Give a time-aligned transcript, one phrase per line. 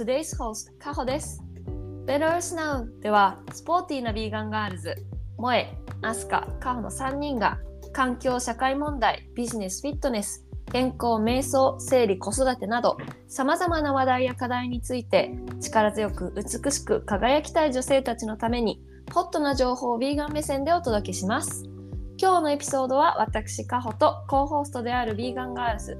[0.00, 1.42] today's host, カホです。
[2.06, 4.94] Better Earth Now では、スポーティーなビーガンガールズ、
[5.36, 7.58] モエ、アスカ、カホの3人が、
[7.92, 12.96] 環境、社会問題、ビジネス、フィットネス、健康、瞑想、生理、子育てなど、
[13.28, 21.64] 様々な話題や課題について、力強く美しく輝きたい女性たちのために、ホットな情報をビーガン目線でお届けします。
[22.16, 25.98] 今日のエピソードは私、カホと co-host であるビーガンガールズ、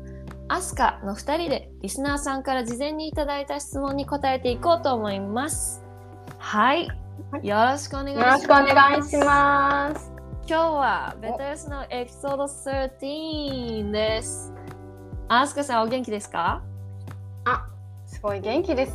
[0.53, 5.85] アスカの2人でリスナーさんから事前にいただいた質問に答えていこうと思います。
[6.39, 6.89] はい。
[7.45, 8.27] よろしくお願いします。
[8.27, 10.11] よろしくお願いします。
[10.49, 14.53] 今日はベタヨスのエピソード13です。
[15.29, 16.65] アスカさんお元気ですか？
[17.45, 17.69] あ、
[18.07, 18.93] すごい元気です。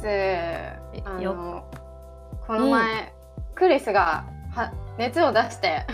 [1.06, 1.64] あよの
[2.46, 3.14] この前、
[3.56, 5.86] クリスがは熱を出して、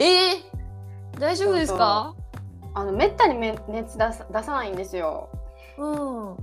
[0.00, 2.14] えー、大丈夫ですか？
[2.76, 5.30] あのめったにめ熱出さ出さないんですよ。
[5.78, 6.36] うん。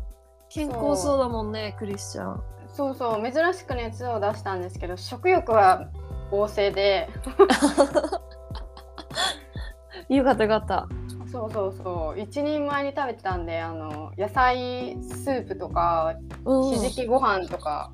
[0.49, 2.41] 健康そうだもんね、クリスチャン。
[2.73, 5.91] そうそう珍しく熱を出したんですけど、食欲は
[6.31, 7.07] 旺盛で、
[10.09, 10.87] よかったよかった。
[11.31, 16.15] そうそうそう一人前に食べてたんで、あの野菜スープとか
[16.45, 17.91] うんひじきご飯とか。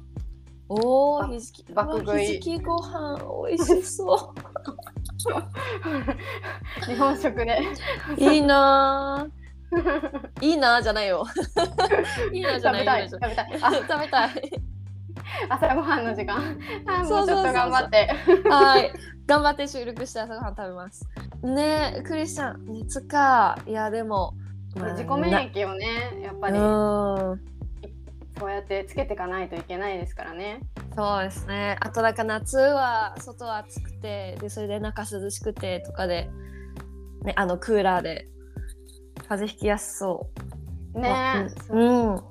[0.70, 1.74] おお、ばひじき。
[1.74, 3.20] 爆食いひじきご飯
[3.50, 4.34] 美味しそ
[6.86, 7.60] 日本食で
[8.18, 8.22] う。
[8.24, 9.40] いいなぁ。
[10.42, 11.26] いいなぁじゃないよ。
[12.34, 13.20] いいなぁじゃない食べたいよ食。
[13.30, 14.62] べたいあ食べたい。
[15.50, 16.38] 朝ごはんの時間
[16.88, 18.10] あもうちょっと頑張って
[18.50, 18.92] はい。
[19.28, 21.08] 頑張って収録して朝ごはん食べます。
[21.44, 23.58] ねえ、クリスチャン、熱か。
[23.68, 24.34] いや、でも。
[24.76, 26.58] まあ自己免疫をねやっぱり
[28.40, 30.62] なうやってつけていかないといけないですからね
[30.96, 31.78] そうですね。
[31.80, 36.30] あとなんか夏は外は暑くて、でそれで中涼しくてとかで、
[37.24, 38.28] ね、あのクーラーで
[39.28, 40.30] 風邪ひきやすそ
[40.96, 41.00] う。
[41.00, 42.14] ねえ、うん。
[42.14, 42.24] うん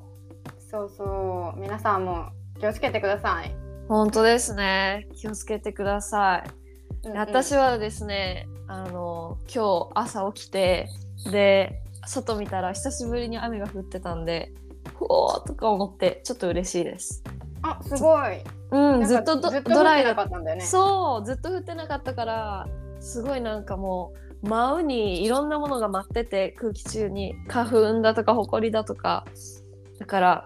[0.70, 2.30] そうそう皆さんも
[2.60, 3.54] 気をつけてください、
[3.88, 5.08] 本当ですね。
[5.16, 6.50] 気をつけてください。
[7.04, 10.88] うんうん私はですね、あの今日朝起きて
[11.30, 14.67] で外見たら久しぶりに雨が降ってたんで、ふ
[15.00, 17.22] おーとか思ってちょっと嬉しいです。
[17.62, 18.42] あすごい。
[18.70, 20.64] うん、ずっとドライだかったんだよね。
[20.64, 22.68] そうずっと降ってなかったから
[23.00, 24.12] すごいなんかも
[24.42, 29.24] う舞うにいろんなものが舞ってて空気中に花粉だとか埃だとか。
[29.98, 30.44] だから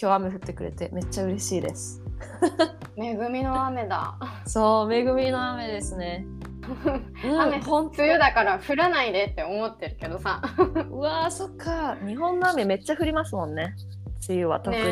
[0.00, 2.02] 今日雨降ってくれてめっちゃ嬉しいです。
[2.96, 4.16] 恵みの雨だ。
[4.46, 6.43] そう恵みの雨ですね、うん、
[7.22, 10.42] 雨ほん梅雨だから降らないでって思ってるけどさ。
[10.90, 11.96] うわーそっか。
[12.06, 13.74] 日本の雨めっちゃ降りますもんね。
[14.28, 14.82] 梅雨は特に、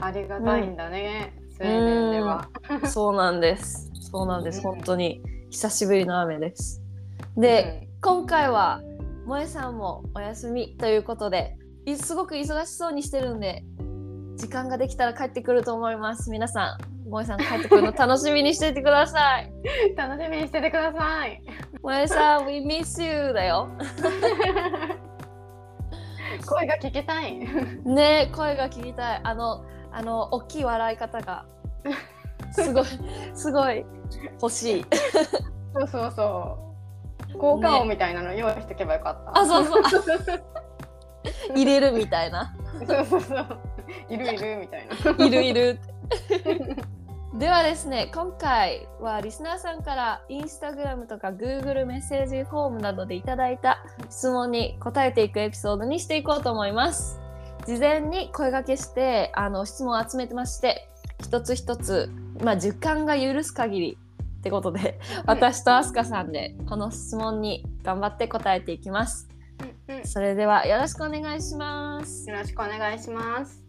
[0.00, 2.48] ありがたいんだね、スウェーデンでは。
[2.86, 3.90] そうなんです。
[3.94, 4.62] そうなんです。
[4.62, 5.22] 本当に。
[5.50, 6.82] 久しぶりの雨です。
[7.36, 8.80] で、今回は
[9.26, 11.56] 萌えさんもお休みということで
[11.86, 13.64] いすごく忙しそうにしてるんで
[14.36, 16.30] 時間ができたら帰ってくると思います。
[16.30, 19.52] 皆さん萌えさん帰ってくるの楽しみにしていてください。
[19.88, 21.42] う ん楽しみにしててください。
[21.84, 23.68] 萌えさん We miss you だよ。
[26.48, 27.36] 声が聞きたい。
[27.84, 29.20] ね声が聞きたい。
[29.22, 29.62] あの
[29.92, 31.44] あの大きい笑い方が
[32.52, 32.84] すごい
[33.36, 33.84] すごい
[34.40, 34.86] 欲しい。
[35.74, 36.58] そうそうそ
[37.34, 37.38] う。
[37.38, 39.82] 効果音みたいなの用意しておけばよかった、あそうそう。
[41.54, 42.54] 入れるみたいな。
[42.86, 43.58] そうそうそう。
[44.08, 45.26] いるいるみたいな。
[45.26, 45.78] いるいる。
[47.42, 57.18] ではですね、今回はリスナーさんからインスタグラムとか Google メッセージフォームなどでいただいた質問に答えていくエピソードにしていこうと思います。
[57.66, 60.88] 事前に声掛けしてあの質問を集めてまして、
[61.20, 62.12] 一つ一つ、
[62.44, 63.98] まあ、時間が許す限り
[64.38, 69.28] ってことで、私とアスカさんでこの質問に頑張って答えていきます。
[69.88, 72.30] うんうんそれではよろしくお願いします。
[72.30, 73.61] よろしくお願いします。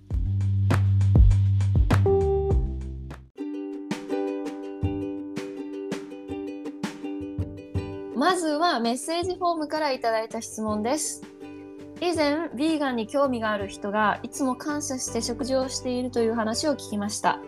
[8.24, 11.24] まずはメッセージフォームからいただいた質問です。
[12.00, 17.40] 以前、ヴィーガンに興味がある人がいつも感謝して食事をしているという話を聞きました。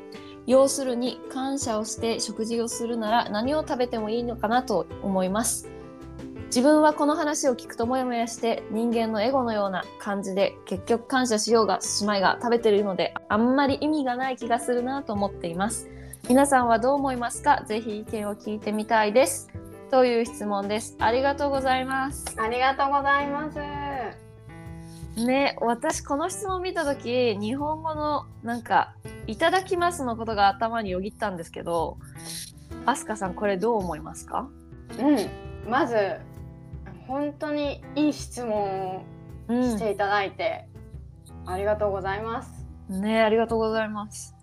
[0.45, 5.69] 要するに感謝をして食事をするなら何を食べてもいいのかなと思います。
[6.48, 15.88] 自分はこの話を聞くとモヤモヤして人間のエゴのような感じで結局感謝しようがしまいが食べてるのであんまり意味がない気がするなと思っています。
[16.27, 17.63] 皆さんはどう思いますか？
[17.66, 19.50] ぜひ意見を聞いてみたいです。
[19.92, 20.96] という質問です。
[21.00, 22.36] ありがとうございます。
[22.40, 23.60] ありがとうございます。
[25.26, 28.96] ね、私この質問見た時日本語のなんか
[29.28, 31.98] 「いただきます」のことが頭によぎったんですけど
[32.86, 34.50] アスカさんこれどう思いますか？
[35.00, 35.70] うん。
[35.70, 36.18] まず
[37.08, 39.04] 本当にいい質問を
[39.48, 40.68] うんしていただいて、
[41.46, 42.66] ありがとうございます。
[42.90, 44.36] ねありがとうございます。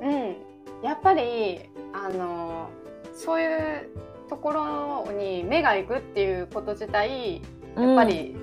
[0.00, 0.36] うん、
[0.82, 2.68] やっぱりあの
[3.14, 3.88] そういう
[4.30, 7.42] ところに目が行くっていうこと自体
[7.76, 8.36] やっぱり、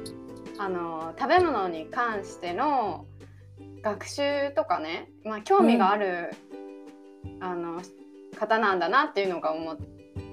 [0.60, 3.06] あの食べ物に関しての
[3.82, 6.32] 学習とかね、まあ、興味がある、
[7.40, 7.82] あの
[8.38, 9.78] 方なんだなっていうのが思っ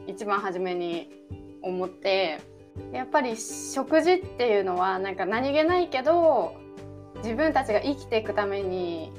[0.07, 1.11] 一番初めに
[1.63, 2.41] 思って
[2.93, 6.55] やっぱり食事っていうのはなんか何気ないけど
[7.23, 9.13] 自分たちが生きていくために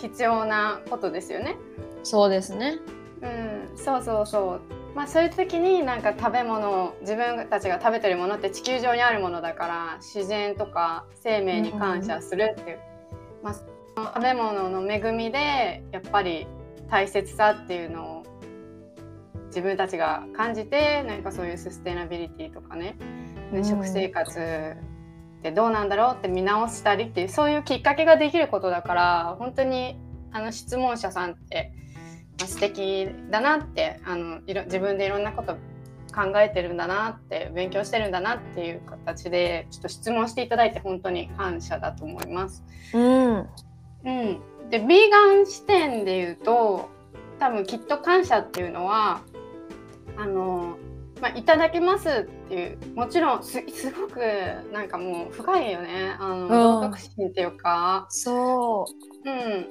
[0.00, 1.56] 必要なことですよね。
[1.98, 2.78] うん、そうですね。
[3.22, 3.26] う
[3.74, 4.77] ん、そうそうそう。
[4.98, 12.80] まあそういう時になんか食べ物自分たちが食べてるものって地球上にあるものだから自然とか生命に感謝するっていう、
[13.44, 13.62] まあ、そ
[13.96, 16.48] の食べ物の恵みでやっぱり
[16.90, 18.26] 大切さっていうのを
[19.46, 22.96] 自分たちが感じてなんかそういうスステナビリティとかね、
[23.52, 23.64] うん。
[23.64, 29.96] 食生活ってどうなんだろうって見直したりっていうそういうきっかけができることだから本当に
[30.32, 31.87] あの質問者さんってまあ
[32.46, 35.56] 素敵だなってあのいろ自分でいろんなこと
[36.14, 42.64] 考えてるんだなって勉強してるんだなっていう形でちょっと質問していただいて本当に感謝だと思います。
[42.94, 43.48] うん。
[44.04, 44.40] うん、
[44.70, 46.88] でビーガン視点で言うと
[47.38, 49.22] 多分きっと感謝っていうのは
[50.16, 50.78] あの、
[51.20, 54.20] まあ、いただきますっていうもちろんすすごく
[54.72, 58.06] なんかもう深いよねあの、道徳心っていうか。
[58.08, 58.86] そ
[59.24, 59.66] うん、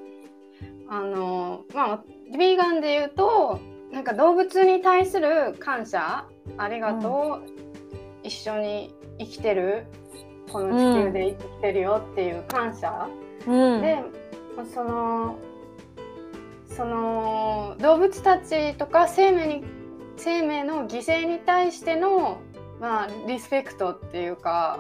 [0.90, 2.04] あのまあ
[2.38, 3.60] ビーガンで言うと
[3.92, 6.26] なんか動物に対する感謝
[6.58, 7.50] ありがとう、
[8.24, 9.86] 一緒に生きてる
[10.52, 13.10] この地球で生きてるよっていう感謝、
[13.46, 13.52] う。
[13.52, 13.82] うん。
[13.82, 14.04] で
[14.74, 15.38] その
[16.68, 19.64] その動物たちとか生命に
[20.18, 22.40] 生命の犠牲に対しての、
[22.80, 24.80] まあ、リスペクトっていうか、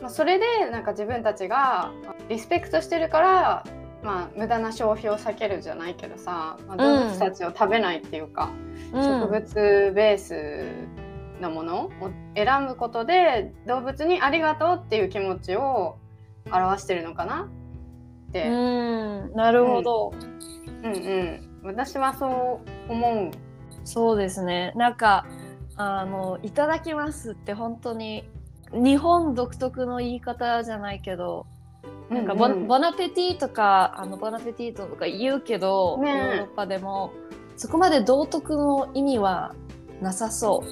[0.00, 1.92] まあ、それでなんか自分たちが
[2.28, 3.64] リスペクトしてるから、
[4.02, 8.50] まあ、無駄な消費を避けるじゃないけどさ、まあ、動物たちを食べないっていうか、
[8.92, 10.64] 植物ベース
[11.40, 11.90] のものを
[12.34, 15.96] 選ぶことで動物にありがとうっていう気持ちを
[16.50, 17.48] 表してるのかな
[18.28, 19.32] って、うん。
[19.34, 20.12] なるほど。
[20.82, 23.30] うんうん、私はそう思う。
[23.84, 24.72] そうですね。
[24.74, 25.26] なんか、
[25.76, 28.24] あの、いただきますって本当に、
[28.72, 31.46] 日本独特の言い方じゃないけど、
[32.12, 37.12] なんかボ,、うんうんボナペティとか、あの、ボナペティとか言うけど、ねえヨーロッパでも、
[37.56, 39.54] そこまで道徳の意味は
[40.00, 40.64] なさそ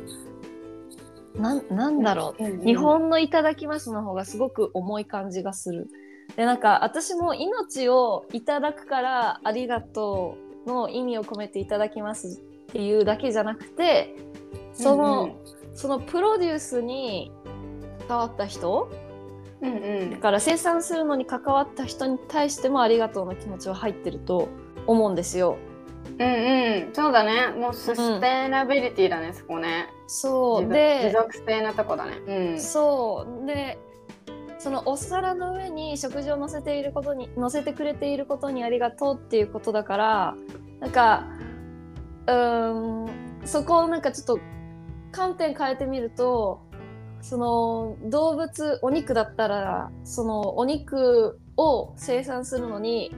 [1.37, 1.41] う。
[1.41, 2.45] なん、なんだろう。
[2.45, 5.89] うんうん日本のいただきますの方がすごく重い感じがする。
[6.37, 10.37] で、なんか私も命をいただくからありがと
[10.67, 14.15] うの意味を込めていただきますっていうだけじゃなくて、
[14.73, 15.33] その、うん
[15.73, 17.31] そのプロデュースに
[18.09, 18.91] 関わった人、
[19.63, 24.49] うんうんだから生産するのに関わった人に対してもありがとうの気持ちは入ってると
[24.87, 25.59] 思うんですよ。
[26.19, 27.49] うんうん、そうだね。
[27.49, 29.89] もうスステナビリティだね、そこね。
[30.07, 30.63] そう。
[30.63, 32.13] 持続持で、続性なとこだね。
[32.27, 32.61] うん。
[32.61, 33.79] そうで
[34.61, 40.37] そのお皿の上に食事を乗せていることに乗せてくれていることにありがとうっていうことだから
[40.81, 41.27] なんか
[42.27, 43.11] うーん
[43.47, 44.39] そこをなんかちょっと
[45.13, 46.61] 観点変えてみると
[47.21, 53.15] その動物お肉だったらそのお肉を生産するのに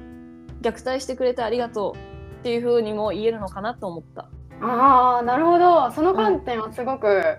[0.61, 4.29] 虐待してくれてありがとうっていうふうにも言えるのかなと思った。
[4.61, 5.91] ああ、なるほど。
[5.91, 7.39] その観点はすごく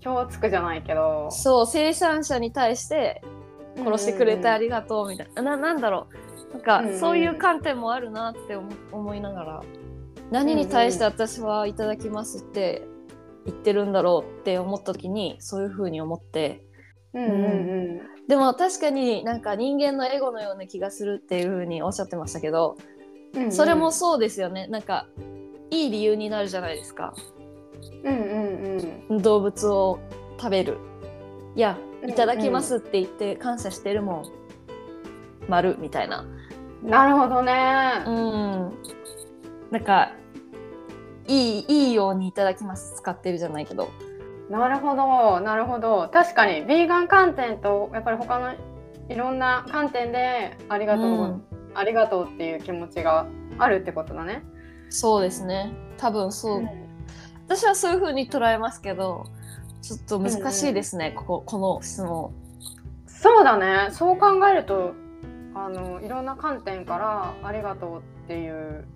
[0.00, 1.28] 今日つくじゃないけど。
[1.30, 3.22] そう生産者に対して
[3.76, 6.06] 殺してくれてありがとうみたいな、ななんだろ
[6.54, 9.62] うなんうんうんかそういう観点もあるなって思思いながら
[10.30, 12.86] 何に対して私はいただきますって
[13.46, 16.64] 言ってるんだろうって思った時にそういうふうに思って。
[17.12, 18.26] うんうんうん。
[18.26, 22.76] でも確かになんか人間のエゴのような気がするっていうふうにおっしゃってましたけど
[23.34, 23.52] うんうん。
[23.52, 24.66] それもそうですよね。
[24.68, 25.06] なんか
[25.70, 27.14] いい理由になるじゃないですか。
[28.02, 29.22] うんうんうん。
[29.22, 29.98] 動物を
[30.38, 30.78] 食べる。
[31.54, 32.10] いやうん。
[32.10, 34.24] いただきますって言って感謝してるもん、
[35.48, 36.24] 丸みたいな。
[36.82, 38.02] なるほどね。
[38.06, 38.72] うん。
[39.70, 40.12] なんか
[41.26, 42.96] いいいいようにいただきます。
[42.96, 43.88] 使ってるじゃないけど。
[44.50, 46.08] なるほど、なるほど。
[46.12, 48.52] 確かに、ビーガン観点と、やっぱり他の
[49.08, 51.44] いろんな観点で、ありがとう、うん。
[51.74, 53.26] ありがとうっていう気持ちが
[53.58, 54.44] あるってことだね。
[54.90, 55.72] そうですね。
[55.96, 56.68] 多分そう、うん。
[57.46, 59.26] 私はそういう風に捉えますけど
[59.82, 62.32] ちょっと難しいですね、こここの質問。
[63.06, 63.88] そうだね。
[63.90, 64.92] そう考えると、
[65.54, 68.86] あの、いろんな観点から、ありがとうっていう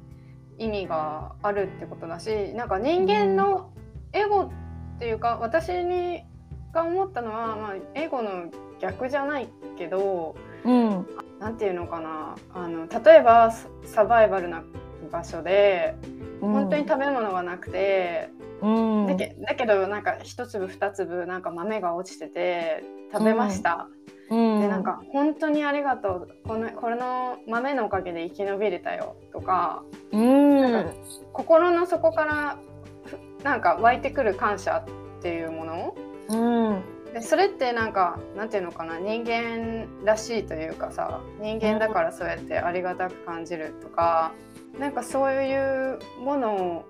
[0.58, 3.70] 意味があるってことだし、なんか人間の
[4.12, 4.50] エゴっ
[4.98, 6.22] ていうか、私に
[6.72, 8.50] が思ったのは、まあ、エゴの
[8.80, 11.06] 逆じゃないけど、うん。
[11.40, 12.36] なんていうのかな。
[12.52, 14.64] あの例えばササバイバルな
[15.10, 15.94] 場所で
[16.40, 18.30] 本当に食べ物がなくて、
[18.62, 23.97] うん、だけだけどなんか一粒二粒なんか豆が落ちてて食べました、うん、
[24.30, 26.28] でなんか本当にありがとう。
[26.46, 29.82] このこれの豆のおかげで生き延びれたよとか
[30.12, 30.92] うん、なんか
[31.32, 32.58] 心の底から
[33.04, 34.84] ふなんか湧いてくる感謝
[35.18, 35.96] っていうもの？
[36.28, 36.72] う
[37.10, 38.98] ん、でそれってなんかなんていうのかな？
[38.98, 44.32] 人間らしいというかさ人間だからそうやってありがたく感じるとか、
[44.78, 46.84] なんかそういうものを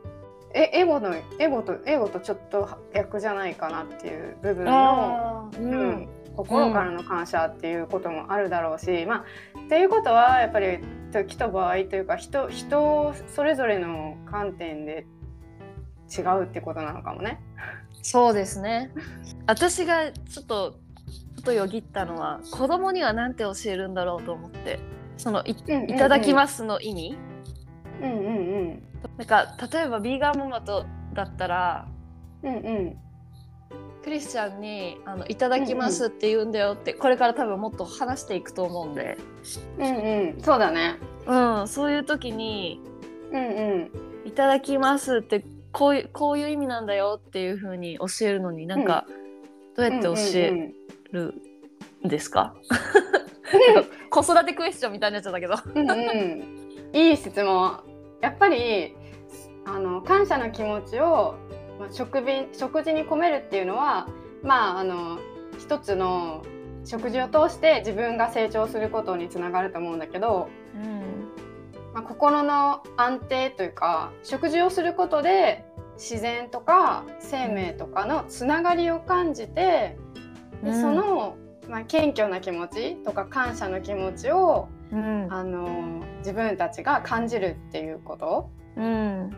[0.55, 9.25] えエゴのエゴとエゴとちょっと逆じゃないかなっていう部分の、ううんん、心からの感謝っていうこともあるだろうし、まあ
[9.61, 10.79] っていうことはやっぱり
[11.13, 15.05] 時と場合というか人人それぞれの観点で
[16.17, 17.41] 違うってことなのかもね。
[18.03, 18.93] そうですね。
[19.47, 20.79] 私がちょっと
[21.35, 24.79] ふとよぎったのは子供にはなんて教えるんだろうと思って
[25.17, 27.17] そのいうんうんうんいただきますの意味、
[28.01, 28.83] うんうん
[29.17, 31.89] なんか例えばビーガンママとだったら
[32.43, 32.97] うんうんうん
[34.03, 39.19] クリスチャンにあの「いただきます」って言うんだよって、これから多分もっと話していくと思うんで、
[39.79, 40.43] うんうん。
[40.43, 40.97] そうだね。
[41.27, 42.81] うん、そういう時に
[43.33, 43.91] うんうん
[44.25, 49.07] 「いただきます」ってこういうこういう意味なんだよっていう風に教えるのになんか、
[49.77, 50.73] どうやって教え
[51.13, 51.35] る
[52.05, 52.55] んですか、
[54.11, 55.55] 子育てクエスチョンみたいになっちゃったけど。
[55.75, 56.59] うんうんうん。
[56.93, 57.81] いい質問。
[58.21, 58.97] やっぱり
[59.65, 61.35] あの感謝の気持ちを、
[61.79, 64.09] まあ、食便食事に込めるっていうのは
[64.43, 65.19] まああの
[65.59, 66.45] 一つの
[66.85, 71.29] 食事を通して自分が成長することにつながると思うんだけど、うん。
[71.93, 75.65] まあ、心の安定というか食事をすることで
[75.97, 79.99] 自然とか生命とかのつながりを感じて
[80.63, 81.37] でその、
[81.69, 85.29] まあ、謙虚な気持ちとか感謝の気持ちをうん。
[85.31, 89.37] あの自分たちが感じるっていうこと、うん。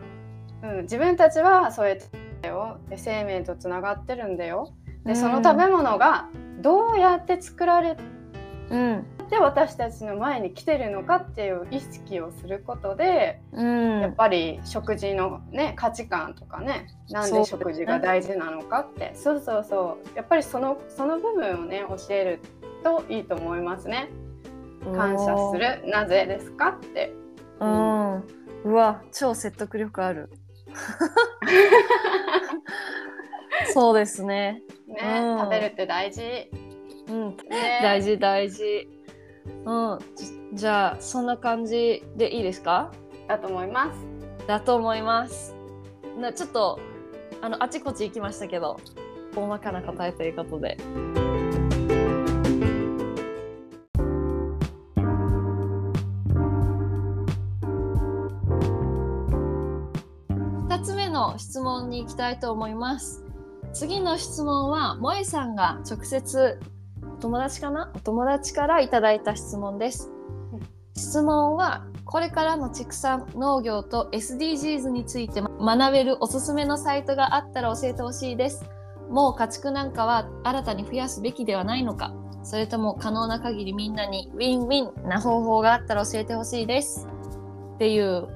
[0.63, 2.05] うん、自分たちはそうやって
[2.41, 2.79] だよ。
[2.89, 4.73] で生命とつながってるんだよ。
[5.05, 6.29] でそのうん食べ物が
[6.61, 7.97] どうやって作られ
[8.69, 9.05] うん。
[9.29, 14.01] て私たちの前に来てるのかっていう意識をすることで、うん。
[14.01, 19.13] やっぱり食事のね価値観とかねなんで食事が大事なのかって。
[19.15, 20.17] そう,、そうそう。
[20.17, 22.39] やっぱりそのその部分をね教える
[22.83, 24.09] といいと思いますね。
[24.93, 25.89] 感謝する。
[25.89, 27.13] なぜですかって。
[27.59, 28.23] うん。
[28.63, 30.29] うわ超説得力ある
[33.73, 34.61] そうですね。
[34.87, 35.39] ね、うん。
[35.39, 36.49] 食べるって大事。
[37.07, 37.29] うん。
[37.49, 38.87] ね、大事大事。
[39.65, 39.99] うん。
[40.15, 42.91] じじゃあそんな感じでいいですか？
[43.27, 44.05] だと思います。
[44.47, 45.55] だと思います。
[46.17, 46.79] なちょっと
[47.41, 48.77] あのあちこち行きましたけど
[49.35, 50.77] 大まかな答えということで。
[50.79, 51.20] 2
[61.31, 63.23] の質問に行きたいと思います。
[63.73, 66.59] 次の質問は萌えさんが直接
[67.03, 67.91] お友達かな？
[67.95, 70.11] お友達からいただいた質問です。
[70.95, 78.65] 質問はこれからの畜産農業と SDGs について学べるおすすめのサイトがあったら教えてほしいです。
[79.09, 82.13] もう家畜なんかは新たに増やすべきではないのか。
[82.43, 87.07] それとも可能な限りみんなにウィンウィンな方法があったら教えてほしいです。
[87.75, 88.27] っていう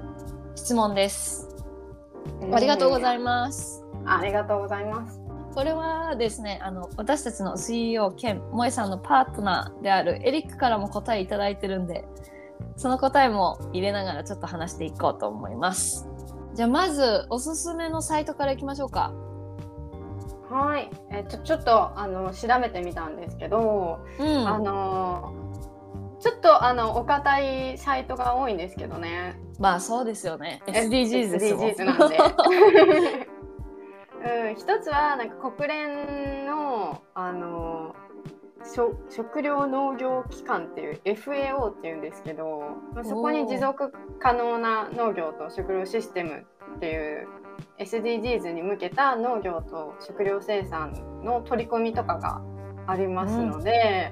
[0.55, 1.44] 質問です。
[2.53, 3.83] ありがとうございます。
[4.05, 5.21] ありがとうございます。
[5.55, 12.05] これはですねあの私たちの CEO 兼萌さんのパートナーであるエリックからも答えいただいてるんで
[12.75, 16.09] その答えも入れながらちょっと話していこうと思います
[16.55, 19.13] じゃあまずおすすめのサイトからいきましょうか
[20.49, 25.33] はい、えちょちょっとあの調べてみたんですけど、うんあの
[26.19, 29.37] ちょっとあのお堅いサイトが多いんですけどね。
[29.59, 30.61] まあそうですよね。
[30.67, 33.27] SDGs ですもん SDGs なんで。
[34.25, 37.95] うん、一つはなんか国連のあの
[38.73, 46.45] 食食糧農業機関っていう FAO っていうんですけど、まあ、そこに持続可能な農業と食料システム
[46.77, 47.27] っていう
[47.77, 52.41] SDGs に向けた農業と食料生産の取り組みとかが
[52.87, 54.11] ありますので、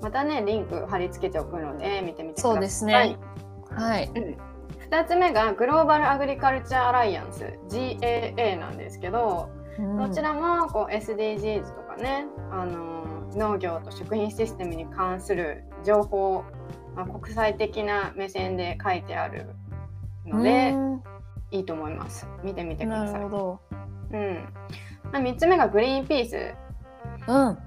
[0.00, 2.52] またねリンク貼り付けておくので見てみてください。
[2.52, 3.18] そうですね。
[3.70, 4.08] はい
[4.90, 9.98] 2つ目がグローバル・アグリカルチャー・アライアンス GAA なんですけど、うん。
[9.98, 16.44] どちらもこう SDGs とかね、あの農業と食品システムに関する情報、
[16.94, 19.46] まあ、国際的な目線で書いてある
[20.24, 21.02] ので、うん。
[21.50, 22.26] いいと思います。
[22.42, 23.12] 見てみてください。
[23.14, 23.36] なるほ。
[23.36, 23.60] ど。
[24.12, 24.48] うん。
[25.12, 26.54] まあ、3つ目がグリーンピース、
[27.28, 27.58] うん。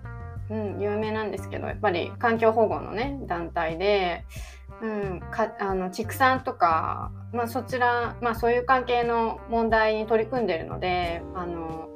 [0.49, 4.25] うん、有名なんですけどやっぱり環境保護のね団体で、
[4.81, 11.89] うん、かあの畜産とか、まあ、そちら、まあ、そういう関係の問題に取り組んでるのであの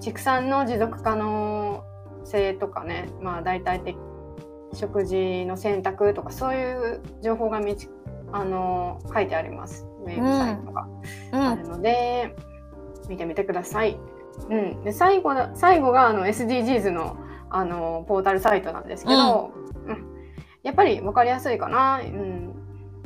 [0.00, 1.84] 畜産の持続可能
[2.24, 3.96] 性とかね、まあ、大体的
[4.72, 7.88] 食事の選択とかそういう情報がみち
[8.32, 9.86] あの書いてあります。
[10.04, 10.88] ウェブサイトが。
[11.32, 12.34] あるので、
[13.08, 13.96] 見てみてください。
[14.50, 17.16] うん、で最後だ最後があの SDGs の
[17.50, 19.52] あのポータルサイトなんですけど、
[19.86, 20.13] うん
[20.64, 22.52] やっぱり分かりやすいかな、うん、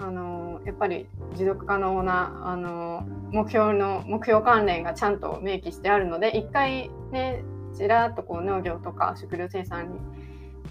[0.00, 7.42] あのやっぱり持続可能なあの目標の目標関連がちゃんと明記してあるので一回ね
[7.76, 9.98] ちらっとこう農業とか食料生産に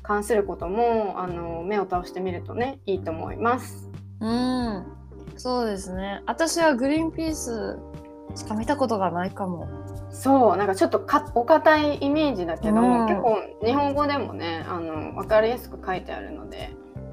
[0.01, 3.89] 関することもあの目を通してみるとねいいと思います。
[4.19, 4.85] うん、
[5.35, 6.23] そうですね。
[6.25, 7.77] 私はグリーンピース
[8.37, 9.67] しか見たことがないかも。
[10.09, 13.07] そうなんかちょっとかお堅いイメージだけど、うん。
[13.07, 16.69] 結構日本語でもねあの分かりやすく書いてあるので。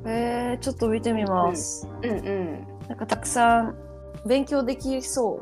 [0.06, 1.88] えー、ちょっと見てみます。
[2.02, 3.74] うんうんなんかたくさん
[4.26, 5.40] 勉強できそ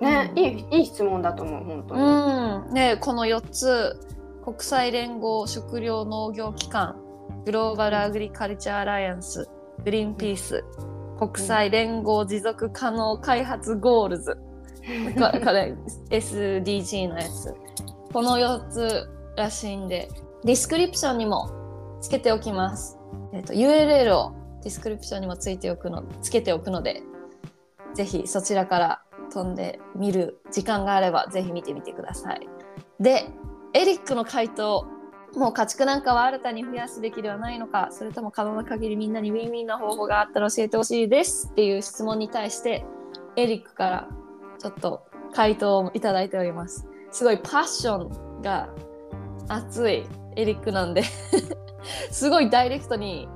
[0.00, 0.38] ね、うん。
[0.38, 1.98] いいいい質問だと思う本当う。
[1.98, 2.04] に。
[2.04, 2.74] うん。
[2.74, 4.00] ねこの4つ。
[4.42, 6.96] 国際連合食糧農業機関。
[7.44, 9.48] Global Agriculture Alliance。
[9.84, 10.64] グリーンピース。
[11.18, 14.38] 国際連合持続可能開発 Goals
[15.14, 15.74] これ
[16.10, 17.54] SDG のやつ。
[18.12, 20.08] この4つらしいんで。
[20.44, 21.50] ディスクリプションにも
[22.00, 22.98] つけておきます、
[23.32, 27.02] えっと URL をディスクリプションにもついておくのつけておくので
[27.94, 32.48] ぜひそちらから飛んでみる時間があればぜひ見てみてください。
[32.98, 33.26] で
[33.74, 34.86] エリックの回答
[35.34, 42.84] もう家畜なんかは新たに増やすべきではないのかそれとも可能な限りみんなにウィンウィンな方法があったら教えてほしいですっていう質問に対して
[43.36, 44.08] エリックから
[44.60, 46.86] ちょっと回答をいただいております。
[47.10, 48.04] すごいパッショ
[48.38, 48.68] ンが
[49.48, 51.02] 熱いエリックなんで
[52.12, 53.28] すごいダイレクトに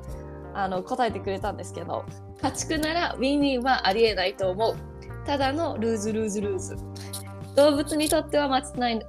[0.52, 2.04] あの答えてくれたんですけど
[2.40, 4.74] 家畜ならウィンウィンはありえないと思う。
[5.26, 6.76] ただのルーズルーズルーズ。
[7.56, 9.00] 動物にとっては間違い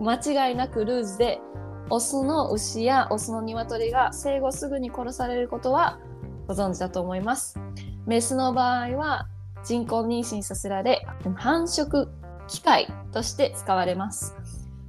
[0.00, 1.40] 間違いなくルーズで
[1.90, 5.98] オスの牛やオスの鶏が生後すぐに殺されることは
[6.48, 7.58] ご存知だと思います。
[8.06, 9.28] メスの場合は
[9.64, 12.08] 人工妊娠させられ繁殖
[12.48, 14.34] 機械として使われます。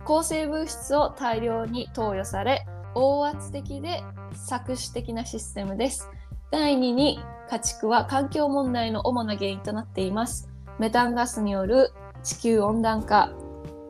[0.04, 4.04] 抗生物質を大量に投与され高圧的で
[4.34, 6.10] 搾取的なシステムです。
[6.52, 10.50] 第2に家畜は環境問題の主な原因となっています。
[10.80, 11.92] メタンガスによる
[12.24, 13.32] 地球温暖化。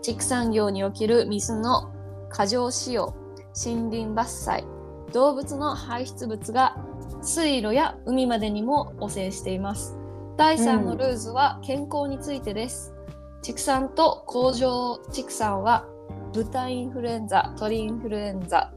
[0.02, 1.94] 畜産業における水の
[2.30, 3.16] 過剰使用。
[3.56, 5.12] 森林伐採。
[5.14, 6.78] 動物の排出物が
[7.22, 10.01] 水路や海までにも汚染しています。
[10.38, 12.94] 第3のルーズは健康についてです、
[13.42, 15.86] 畜産と工場畜産は
[16.34, 18.74] 豚インフルエンザ鳥インフルエンザ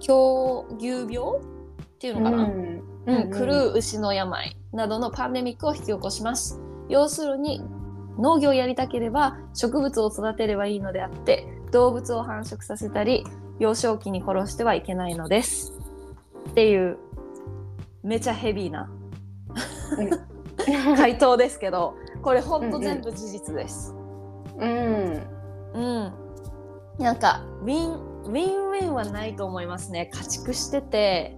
[0.00, 1.14] 狂牛病っ
[1.98, 2.82] ていうのかな、うん。
[3.06, 6.60] うん、狂う牛の病などのパンデミックを引き起こします。
[6.88, 7.62] 要するに
[8.18, 13.24] 農業をやりたければ植物を育てればいいのであって動物を繁殖させたり
[13.58, 15.72] 幼少期に殺してはいけないのです。
[16.50, 16.98] っていう
[18.02, 18.90] めちゃヘビーな
[20.96, 23.94] 回答ですけどこれほんと全部事実です。
[24.58, 25.22] うん。
[25.74, 26.12] うん、
[26.98, 30.10] なんかウィンウィンウィンはないと思いますね。
[30.12, 31.36] 家畜してて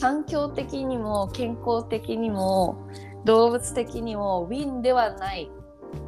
[0.00, 2.76] 環境的にも健康的にも
[3.24, 5.50] 動物的にもウィンではない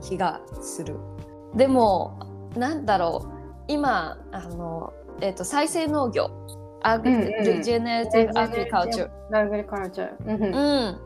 [0.02, 0.96] 気がする。
[1.54, 2.18] でも
[2.56, 3.38] なんだろう。
[3.68, 6.30] 今あの、えっと再生農業。
[6.80, 7.62] アグうんうん。
[7.62, 10.24] regenerative agriculture agriculture。
[10.24, 10.44] うん。
[10.44, 10.98] うん、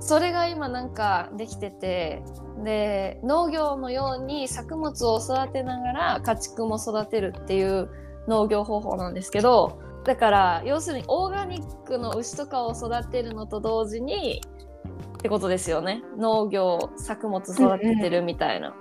[0.00, 2.22] それが今なんかできてて
[2.62, 7.88] で農業のように作物を育てながら家畜も育てるっていう
[8.28, 14.42] 農業方法なんですけどだから要するにオーガニックの牛とかを育てるのと同時に
[15.18, 16.02] ってことですよね。
[16.16, 18.74] 農業作物育ててるみたいな。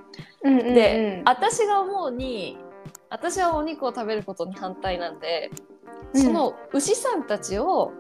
[0.44, 2.58] うんうんで、私が思うに
[3.10, 5.50] 私はお肉を食べることに反対なんで
[6.14, 7.92] その牛さんたちを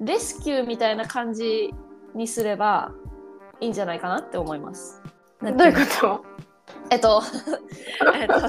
[0.00, 1.74] レスキューみたいな感じ
[2.14, 2.92] にすれば
[3.60, 5.02] いいんじゃないかなって思います。
[5.40, 6.24] どういうこと？
[6.90, 7.22] えっと、
[8.14, 8.48] えっと、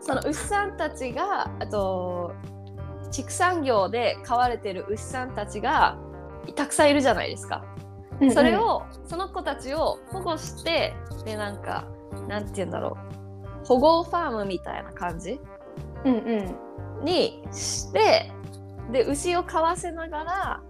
[0.00, 2.32] その牛さんたちが、えっと、
[3.10, 5.98] 畜産業で飼われてる牛さんたちが
[6.56, 7.64] たくさんいるじゃないですか。
[8.34, 11.84] それ、を、その子たちを保護して、で、なんか、
[12.28, 12.96] なんて言うんだろ
[13.62, 13.66] う。
[13.66, 15.40] 保護ファームみたいな感じ？
[16.04, 18.30] うんうんにして
[18.90, 20.62] で牛を飼わせながら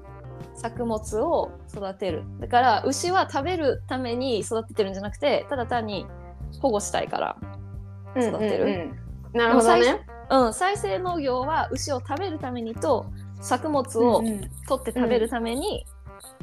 [0.55, 2.25] 作物を育てる。
[2.41, 6.07] だから牛は食べるために育ててるんじゃなくてただ単に
[6.61, 7.37] 保護したいから。
[8.15, 8.65] うん育てる。
[8.65, 9.01] うんうん
[9.33, 10.07] なるほどね。
[10.31, 13.07] うん、再生農業は牛を食べるためにと
[13.41, 14.41] 作物をうんうん。
[14.69, 15.87] 取って食べるために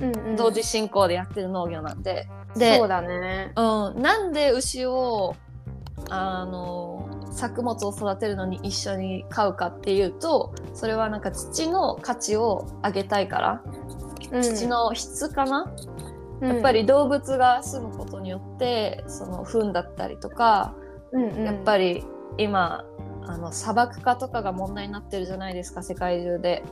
[0.02, 0.36] うんうん。
[0.36, 2.30] 同時進行でやってる農業なんで。
[2.56, 3.52] でそうだね。
[3.56, 3.62] う
[3.94, 5.36] ん、なんで牛を
[6.10, 13.64] あの作物を育てるのに一緒に飼うかっていうとそれはなんか土の価値を上げたいから、
[14.32, 15.74] 土の質かな、
[16.42, 16.50] うん。
[16.50, 20.76] やっぱり動物が住むことによってその糞だったりとか、
[21.44, 22.06] やっぱり、り
[22.38, 22.86] 今
[23.26, 26.64] あの砂漠化とかが問題になってるじゃないですか世界中で。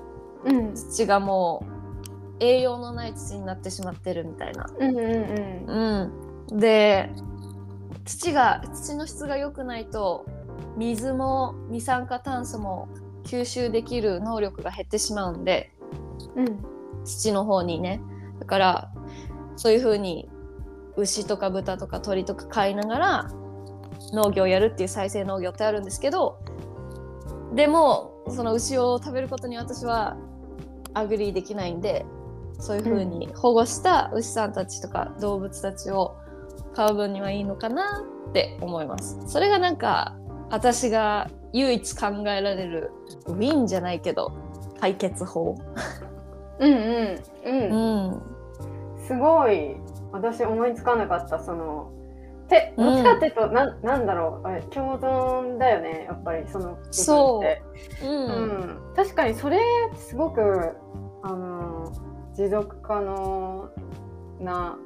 [0.45, 0.75] うん。
[0.75, 1.75] 土がもう
[2.39, 4.69] 栄養のない土になってしまってるみたいな。
[4.77, 5.05] うんうん
[5.67, 6.11] うん。
[6.51, 7.09] うん、で
[8.05, 10.25] 土が土の質が良くないと
[10.77, 12.87] 水も二酸化炭素も
[13.23, 15.71] 吸収できる能力が減ってしまうんで。
[16.35, 16.74] うん
[17.05, 18.01] 土の方にね
[18.39, 18.91] だから
[19.55, 20.29] そういう風に
[20.97, 23.31] 牛とか豚とか鳥とか飼いながら
[24.13, 26.39] 農業をやるっていう再生農業ってあるんですけど
[27.53, 30.17] でもその牛を食べることに私は
[30.93, 32.05] agree できないんで
[32.59, 36.15] そういう風に保護した牛さんたちとか動物たちを
[36.73, 39.17] 飼う分にはいいのかなって思います。
[39.27, 40.15] それがなんか
[40.49, 42.91] 私が唯一考えられる
[43.27, 44.33] ウィンじゃないけど
[44.79, 45.55] 解決法。
[46.59, 48.09] うんうんうん。
[48.09, 48.21] うん。
[49.07, 49.75] すごい。
[50.11, 51.39] 私思いつかなかった。
[51.39, 51.91] その
[52.47, 54.47] てどっちかっていうと、なんなんだろう。
[54.47, 56.05] あれ共存だよね。
[56.07, 57.41] やっぱりそのそ
[58.01, 58.05] う。
[58.05, 58.91] う、うん。
[58.91, 59.59] ん、確かにそれ
[59.95, 60.75] すごく
[61.23, 61.91] あの
[62.33, 63.69] 持続可能
[64.39, 64.77] な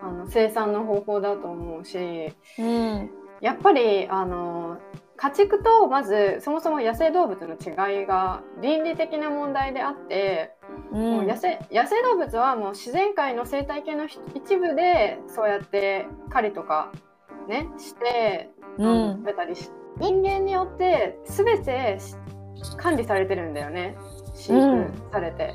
[0.00, 2.32] あの生産の方法だと思うし。
[2.58, 4.78] うん、やっぱりあの
[5.20, 10.54] 家畜とまずそもそも野生動物の違いが倫理的な問題であって、
[10.90, 16.90] もう野生野生動物はもう自然界の生態系の一一部でそうやって狩りとか
[17.48, 22.16] ねして食べたりし人間によって全てし
[22.78, 23.96] 管理されてるんだよね。
[24.34, 25.54] 飼育されて。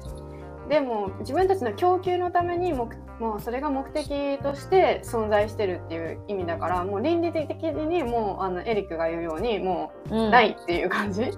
[0.70, 10.28] でも自分たちの供給のためにももうそれが目的として存在してるっていう意味だからもう倫理的にもうあのエリックが言うようにもうん。
[10.28, 11.32] うないっていう感じ、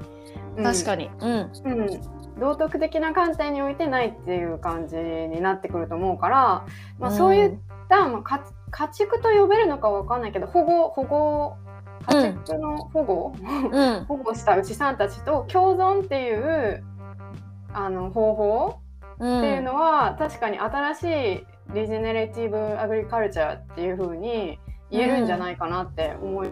[0.56, 0.64] うん。
[0.64, 6.66] 確かに、うん、うん、道徳的な観点においてないっていう感じになってくると思うから、
[7.00, 7.58] まあ、そういっ
[7.90, 11.58] た、まあ、か家畜と呼べるのかわかんないけど保護保護
[12.08, 16.84] 家畜の保護、うん、うん、 保護した牛さんたちと共存っていう
[17.74, 18.80] あの方法
[19.20, 26.50] うん、っていうのは、確かに新しいリジェネレティブ・アグリカルチャーっていう風に言えるんじゃないかなって思い、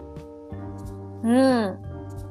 [1.22, 1.28] うん、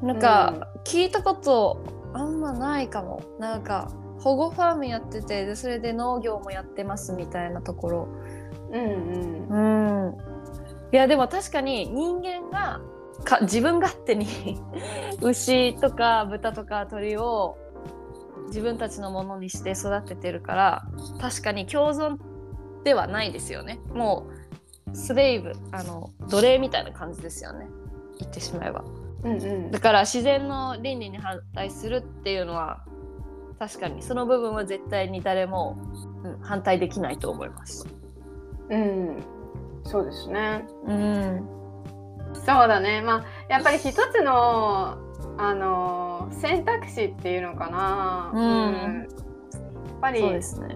[0.04, 3.22] なんか、聞いたことあんまないかも。
[3.40, 8.08] なんか保護ファームやっててでそれで農業もやってますみたいなところ。
[8.72, 10.08] うんうん。
[10.08, 10.18] うん。
[10.94, 12.80] いやでも確かに人間が
[13.24, 14.28] か自分勝手に
[15.22, 17.58] 牛とか豚とか鳥を
[18.48, 20.86] 自分たちのものにして育ててるから
[21.20, 22.18] 確かに共存
[22.86, 23.80] ではないですよね。
[23.94, 24.28] も
[24.94, 27.68] うスレイブあの奴隷みたいな感じですよね。
[28.20, 28.86] 言ってしまえば。
[29.24, 29.72] うんうん。
[29.72, 32.86] だから自然の倫理に反対するっていうのは
[33.60, 35.78] 確かにその部分は絶対に誰も、
[36.24, 37.88] うん、反対できないと思います。
[38.70, 39.24] うん。
[39.84, 40.66] そうですね。
[40.86, 41.48] うん。
[42.36, 43.02] そうだね。
[43.02, 44.98] まあやっぱり一つの
[45.38, 48.44] あの選択肢っていうのかな、うん。
[48.44, 50.76] やっぱりそうですね。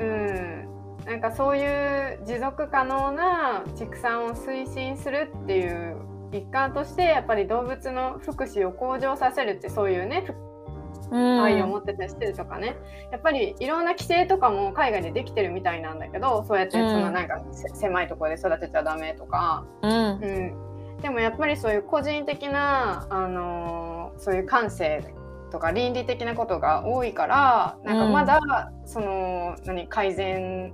[0.00, 0.71] うん、
[1.06, 5.96] なんかそういう持続可能な畜産を推進するっていう
[6.32, 10.24] 一環としてやっぱり動物の福祉を向上させるってそういうね
[11.10, 11.42] うん。
[11.42, 12.76] 愛を持って接してるとかね。
[13.10, 19.92] やっぱりいろんな規制とかも海外でできてるみたいなんだけどそうやってそのなんかせ狭いところで育てちゃダメとか、うん。
[19.92, 25.02] うん、でもやっぱりそういう個人的な、あのーそういう感性
[25.50, 28.40] とか倫理的なことが多いからなんかまだ、
[28.86, 30.72] その何改善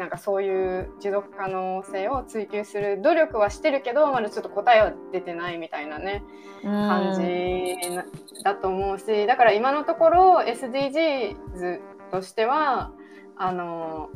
[0.00, 6.24] なんかそういう持続可能性を追求する努力はしてるけどまだちょっと答えは出てないみたいなね
[6.62, 8.06] 感じな
[8.42, 12.92] だと思うしだから今のところ SDGs としては
[13.36, 14.08] あの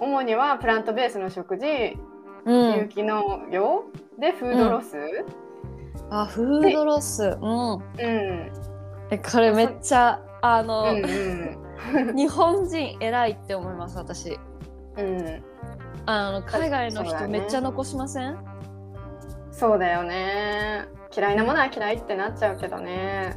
[0.00, 1.96] 主にはプラントベースの食事
[2.44, 2.78] うん。
[2.80, 3.84] 有機農業
[4.18, 4.96] でフードロス、
[6.10, 7.22] あフードロス。
[7.22, 7.72] うん。
[7.72, 7.80] うん、
[9.10, 11.64] えこれめっちゃあうの、んうん。
[12.14, 14.38] 日本人偉いって思います私
[14.96, 15.42] うん。
[16.06, 18.38] あの海外の人めっちゃ残しません？
[19.50, 20.86] そうだよね。
[21.16, 23.36] 嫌いなものは嫌いってなっちゃうけどね。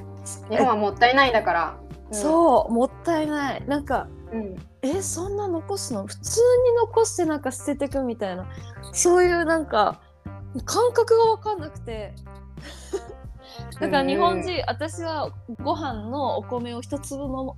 [0.49, 1.77] 日本はもったいないだから、
[2.11, 3.65] そうもったいない。
[3.67, 6.05] なんかうん、うんえそんな残すの？
[6.05, 8.47] 普通に残してなんか捨ててくみたいな。
[8.91, 10.01] そういうなんか
[10.65, 12.13] 感覚が分かんなくて。
[13.79, 15.31] だから日本人、私は
[15.63, 17.57] ご飯のお米を一粒も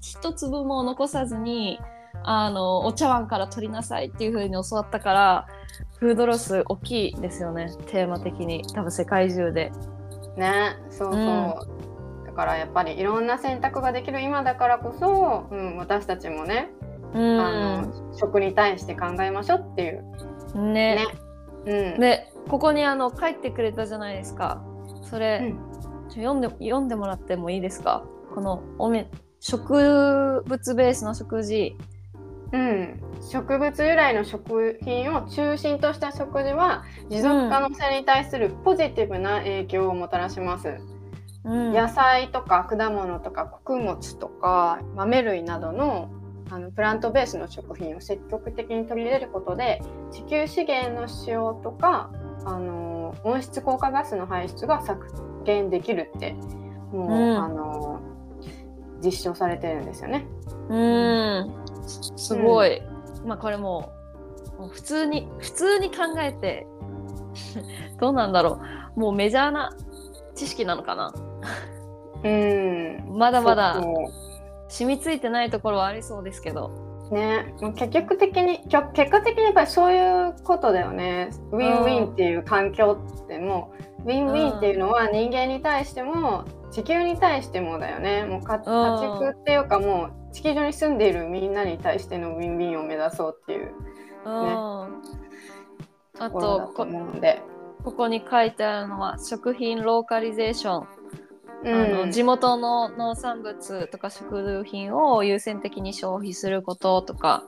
[0.00, 1.78] 一粒も残さずに
[2.22, 5.46] あのお茶碗から取りなさいっていう風に教わったから
[5.98, 7.70] フードロス大きいですよね。
[7.86, 8.64] テーマ的に。
[8.74, 9.72] 多分世界中で。
[10.36, 16.70] ねそうそう、だからやっぱりいろんな選択ができる今だからこそ、うん、私たちもね、
[17.14, 17.40] うん。
[17.40, 20.04] あの食に対して考えましょうっていう。
[20.72, 21.06] ね。
[21.64, 21.94] ね。
[21.94, 24.62] うん、でここにあの書いてくれたじゃないですか。
[25.02, 26.10] それ、うん。
[26.10, 28.04] 読んで読んでもらってもいいですか？
[28.34, 31.76] このおめ植物ベースの食事
[32.52, 40.68] うん、植物由来の食品を中心とした食事は持続可能性に対するポジティブな影響をもたらします。
[41.44, 46.10] うん野菜とか果物とか穀物とか豆類などの
[46.50, 49.82] あのプラントベースの食品を積極的に取り入れることで
[50.12, 52.10] 地球資源の使用とか
[52.44, 55.06] あの温室効果ガスの排出が削
[55.44, 56.32] 減できるって
[56.92, 58.00] もう、うんあの
[59.04, 60.26] 実証されてるんですよね。
[60.70, 61.54] うん
[61.86, 62.82] すごい、
[63.24, 63.92] まあこれも
[64.70, 66.66] 普通に普通に考えて
[68.00, 68.60] どうなんだろ
[68.96, 69.00] う。
[69.00, 69.76] もうメジャーな
[70.34, 71.12] 知識なのかな。
[72.24, 73.80] うん、まだまだ
[74.68, 76.70] 染みついてないところはありそうですけど。
[77.10, 81.30] ね、もう結局的に結果的にやっぱりそういうことだよね。
[81.52, 88.24] ウィンウィンっていう環境ってもうウィンウィンっていうのは人間に対しても地球に対してもだよね。
[88.24, 93.72] もうか家畜っていうかもう地球上に住んでいるみんなに対してのウィンウィンを目指そうっていう
[94.26, 95.02] うん。
[96.18, 96.86] あとここ
[97.82, 100.86] ここに書いてあるのは食品ローカリゼーション、う
[101.64, 107.44] あのん、地元の農産物とか食品を優先的に消費することとか。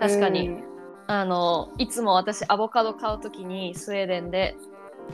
[0.00, 0.62] 確かに、
[1.08, 4.56] あのいつも私アボカド買う時にスウェーデンで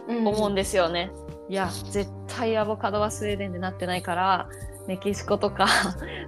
[0.06, 0.28] うん。
[0.28, 1.10] 思うんですよね。
[1.48, 4.48] いや絶対アボカドはスウェーデンでなってないから
[4.88, 5.68] メキシコとか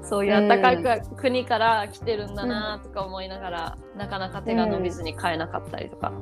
[0.02, 6.12] そういう暖かい国から来てるんだなとか思いながら、なかなか手が伸びずに買えなかったりとか、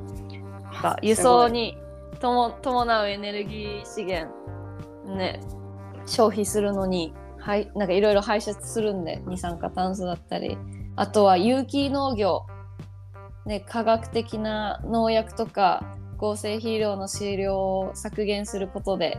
[0.81, 1.77] が輸送に
[2.19, 4.33] とも伴うエネルギー資源
[5.15, 5.39] ね
[6.05, 10.57] 消費するのにはいなんかいろいろ排出するんで二酸化炭素だったり。
[10.99, 12.45] あとは有機農業
[13.45, 19.17] ね科学的な農薬とか合成肥料の使用を削減することで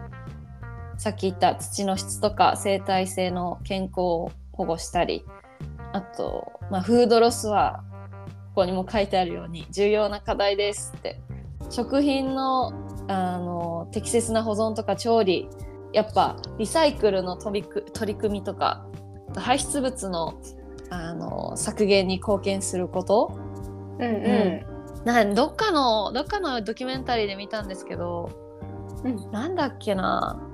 [1.01, 5.25] さっき言った土の質とか生態性の健康を保護したり
[5.95, 7.83] あと、まあ、フードロスは
[8.51, 11.19] ここにも書いてあるように重要な課題ですって。
[11.71, 12.75] 食品の
[13.09, 15.49] あの適切な保存とか調理
[15.95, 18.85] やっぱリサイクルの取りく取り組みとか
[19.35, 20.35] 排出物の
[20.91, 23.39] あの削減に貢献すること。
[23.99, 24.67] うんう
[25.07, 28.29] なんどっかのどっかのドキュメンタリーで見たんですけど
[29.03, 29.31] んうん。
[29.31, 30.50] なんだっけな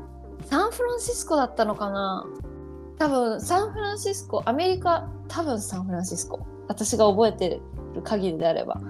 [0.48, 2.24] サンフランシスコだったのかな？
[2.98, 6.46] 多分サンフランシスコアメリカ多分サンフランシスコ。
[6.68, 7.60] 私が覚えて
[7.94, 8.80] る限りであれば。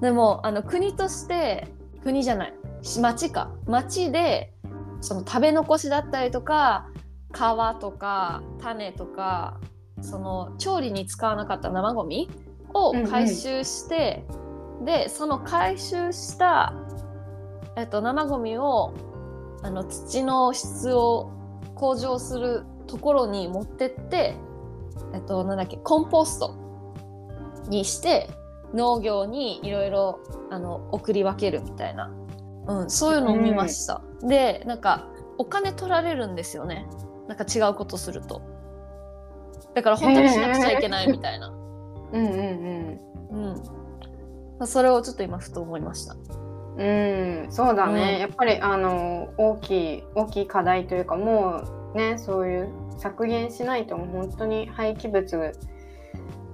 [0.00, 1.66] でもあの国として
[2.04, 2.54] 国じゃない。
[2.82, 3.50] し町か。
[3.66, 4.54] 町で
[5.00, 6.88] その食べ残しだったりとか
[7.32, 7.38] 皮
[7.80, 9.58] とか種とか
[10.00, 12.30] その調理に使わなかった生ゴミ
[12.72, 14.24] を回収して、
[14.84, 16.74] でその回収した、
[17.76, 18.94] えっと、生ゴミを
[19.62, 21.30] あの土の質を
[21.74, 24.36] 向上するところに持ってって、
[25.14, 26.54] えっと、なんだっけコンポスト
[27.68, 28.28] にして
[28.74, 30.20] 農業にいろいろ
[30.50, 32.10] あの送り分けるみたいな、
[32.66, 34.02] うん、そういうのを見ました。
[34.22, 36.86] でなんかお金取られるんですよね
[37.28, 38.42] なんか違うことすると。
[39.74, 41.48] だから本当にしなくちゃいけないみたいな。
[41.48, 43.00] うんうん
[44.60, 46.14] うん、それをちょっと今ふと思いました。
[46.76, 48.20] うんうんそうだね、うん。
[48.20, 51.62] やっぱりあの大きい大きい課題というかも
[51.94, 55.52] うねそういう削減しないともう本当に廃棄物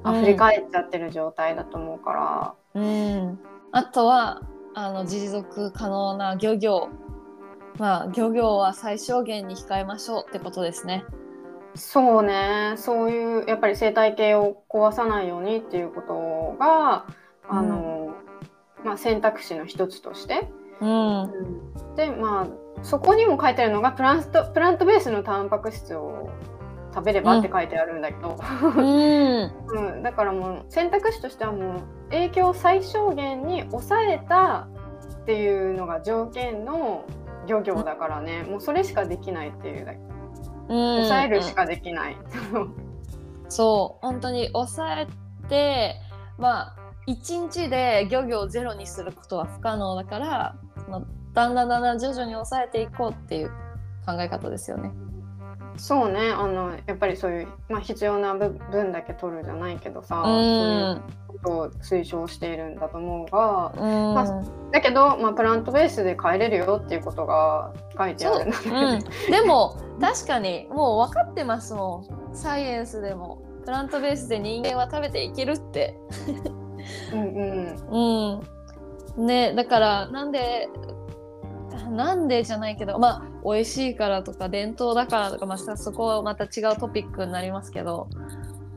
[0.04, 3.38] 溢れ返っちゃってる状態だと思うから、うん、
[3.72, 4.42] あとは
[4.74, 6.88] あの持続可能な漁業。
[7.78, 11.04] まあ漁業は最小限に控えましょうってことですね。
[11.74, 12.74] そうね。
[12.76, 17.06] そういうやっぱり生態系を壊さないようにっていうことが
[17.48, 18.14] あの、
[18.84, 20.48] まあ、選択肢の一つとして、
[20.80, 26.30] うん、でまあそこにも書いてあるのがプラントプラントベースのタンパク質を
[26.94, 28.36] 食べればって書いてあるんだけど、
[28.76, 29.52] うん、
[29.94, 30.02] うん。
[30.02, 34.68] だからもう選択肢としてはもう影響を最小限に抑えた
[35.22, 37.04] っていうのが条件の
[37.46, 40.00] 漁業だからね、もうそれしかできないっていうだけ。
[40.68, 42.16] 抑えるしかできない。
[43.48, 44.06] そう。
[44.06, 45.06] 本当に抑え
[45.48, 45.94] て
[46.36, 46.76] まあ
[47.08, 50.56] 一日で漁業をゼロにすることは不可能だから
[51.32, 53.48] だんだんだんだん徐々に抑えていこうっていう
[54.04, 54.92] 考え方ですよね。
[55.78, 56.30] そうね。
[56.30, 64.14] あのやっぱりそういう、まあ、必要な分分だけ取るじゃないけどさ、うそういうんことを推奨しているんだと思うがうん。
[64.14, 68.76] まあだけど、まあ、プラントベースで帰れるよっていうことが書いてあるんだけど。
[68.76, 72.36] うん、でも確かにもう分かってますもん。
[72.36, 73.42] サイエンスでも。
[73.64, 75.94] プラントベースで人間は食べていけるって。
[77.12, 77.20] うん
[77.90, 78.00] う
[78.32, 78.42] ん。
[79.16, 80.68] うん、ねだからなんで
[81.90, 88.08] なんでじゃないけどまあ美味しいからとか伝統だからとか、まあ、そこはまた違うトピックになりますけど、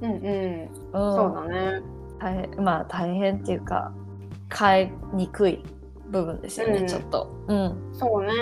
[0.01, 0.19] うんうん。
[0.19, 1.81] うん、そうだね。
[2.19, 3.91] 大変まあ大変っていうか
[4.53, 5.63] 変えにくい
[6.09, 6.87] 部分ですよね、うん。
[6.87, 7.29] ちょっと。
[7.47, 7.89] うん。
[7.93, 8.33] そうね。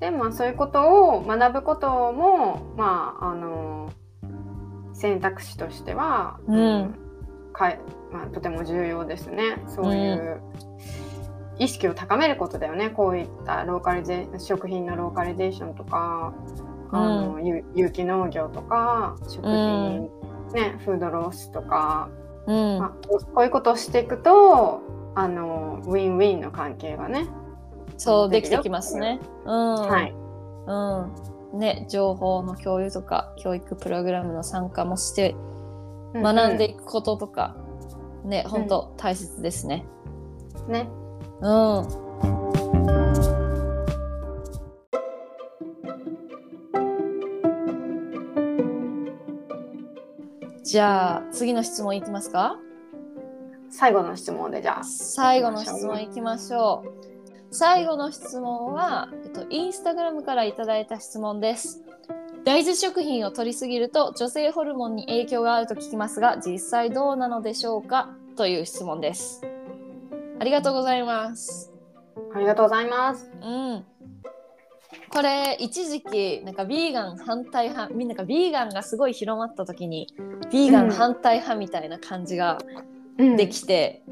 [0.00, 3.90] でまあそういうことを学ぶこともまああの
[4.92, 6.94] 選択肢としては、うん。
[7.52, 7.78] かい
[8.14, 9.60] まあ、とても重要ですね。
[9.66, 10.40] そういう
[11.58, 12.90] 意識を高めることだよね。
[12.90, 16.32] こういったローカリゼ食品のローカリゼーションとか、
[16.92, 20.02] あの有有機農業とか食品、
[20.52, 22.08] ねフードロスとか、
[22.46, 22.78] うん。
[22.78, 22.88] まあ、
[23.34, 24.80] こういうことをしていくと
[25.16, 27.26] あのウィンウィンの関係がね、
[27.96, 29.18] そうできてきますね。
[29.44, 29.74] うん。
[29.74, 30.14] はい。
[31.52, 31.58] うん。
[31.58, 35.36] ね、情報の共有とか教育プログラムの参加もして
[36.14, 37.56] う学んでいくこととか、
[38.24, 39.84] ね本当大切ですね。
[40.66, 40.88] うんね
[41.40, 41.48] う
[42.00, 42.04] ん
[50.62, 52.56] じゃあ次の質問いきますか？
[53.70, 56.82] 最後の質問でじゃあ最後の質問いきましょ
[57.50, 57.54] う。
[57.54, 61.82] 最後の質問は、えっと、インスタグラムからいただいた質問です。
[62.44, 68.10] 大豆食品を取りすぎると女性ホルモンに影響があると聞きますが、実際どうなのでしょうか？
[68.36, 69.42] という質問です。
[70.38, 71.72] ありがとうございます。
[72.34, 73.30] ありがとうございます。
[73.40, 73.84] うん。
[75.08, 80.08] これ一時期なんかビーガン反対派みんながビーガンがすごい広まった時に
[80.52, 82.58] ビーガン反対派みたいな感じが
[83.18, 84.02] うんできて、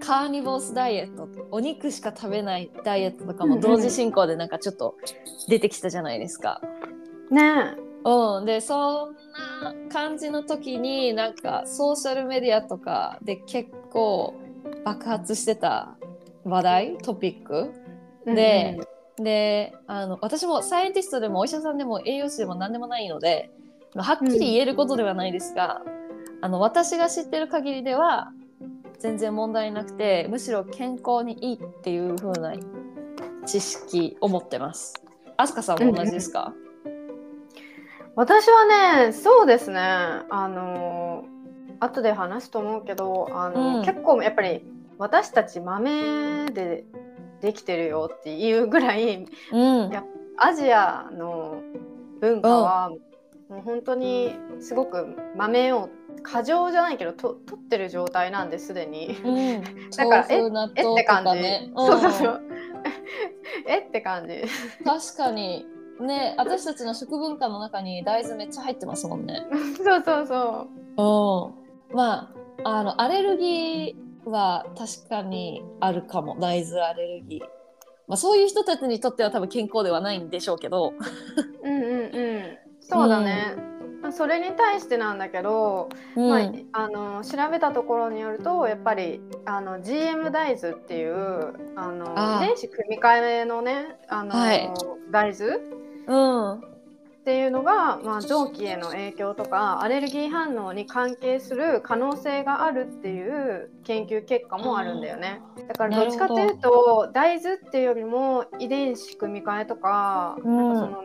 [0.00, 4.94] カーニボースダイエットお肉しか食べないダイエットとかも同時進行でなんかちょっと
[5.48, 6.60] 出てきたじゃないですか。
[7.30, 9.14] ねうん、でそん
[9.62, 14.34] な感じの時になんかソーシャルメディアとかで結構
[14.84, 15.96] 爆発してた
[16.44, 17.72] 話題トピック？
[18.26, 18.34] え。
[18.34, 18.80] で
[19.18, 23.50] であの私もサイエンティストでもお医者さんでも栄養士でも何でもないので
[23.96, 25.80] はっきり言えることではないですが、
[26.42, 28.30] あの私が知ってる限りでは
[28.98, 32.54] 全然問題なくてむしろ健康にいいっていう風な
[33.46, 34.94] 知識を持ってます。
[35.38, 36.52] アスカさんも同じですか、
[38.16, 39.78] 私はね、そうですね。
[39.78, 41.24] あの
[41.80, 44.64] 後で話すと思うけど、あの、うん結構やっぱり
[44.98, 46.84] 私たち豆で
[47.42, 50.02] できてるよっていうぐらいうんや
[50.38, 51.60] アジアの
[52.20, 52.90] 文化は、
[53.50, 55.90] もう本当にすごく豆を
[56.22, 59.14] 過剰じゃないけどと取ってる状態なんですでに。
[59.22, 59.62] うん、
[59.94, 61.28] だから豆腐納えって感じ。
[61.28, 61.70] かね。
[61.76, 62.40] そうそうそうう。
[63.68, 64.34] えって感じ。
[64.36, 64.40] ん
[64.84, 65.66] 確かに
[66.00, 69.46] ね私たちの食文化の中に大豆めっちゃ入ってますもんね。
[69.76, 71.50] そうそうそ
[71.90, 72.32] うん、ま
[72.64, 77.40] ああのアレルギーは確かにあるかも大豆アレルギー。
[78.08, 80.92] まあ、そういう人たちにとっては多分健康ではないんでしょうけど、
[81.62, 81.68] う。
[81.68, 82.58] うんうんうん。
[82.80, 83.56] そうだね。
[84.00, 94.70] まあそれに対してなんだけど、うんまあ、あの調べたところによるとやっぱりあの GM 大豆っていうあの遺伝子組み換えのねあの、はい
[95.10, 96.76] 大豆うん
[97.26, 105.40] っていうのが、まあ、臓器への影響とかアレルギー反応に関係する可能性があるっていう研究結果もあるんだよね。
[105.66, 111.02] だからどっちかというと大豆っていうよりも遺伝子組み換えとか,、うんなんかその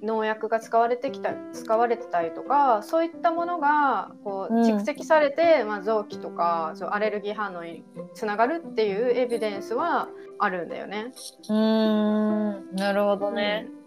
[0.00, 7.84] 農薬が使われてきた使われてたりとかそういったものがこううん蓄積されて、まあ、臓器とかそうアレルギー反応に
[8.14, 11.12] つながるっていうエビデンスはあるんだよね。
[11.50, 13.66] うーんなるほどね。
[13.70, 13.77] うん。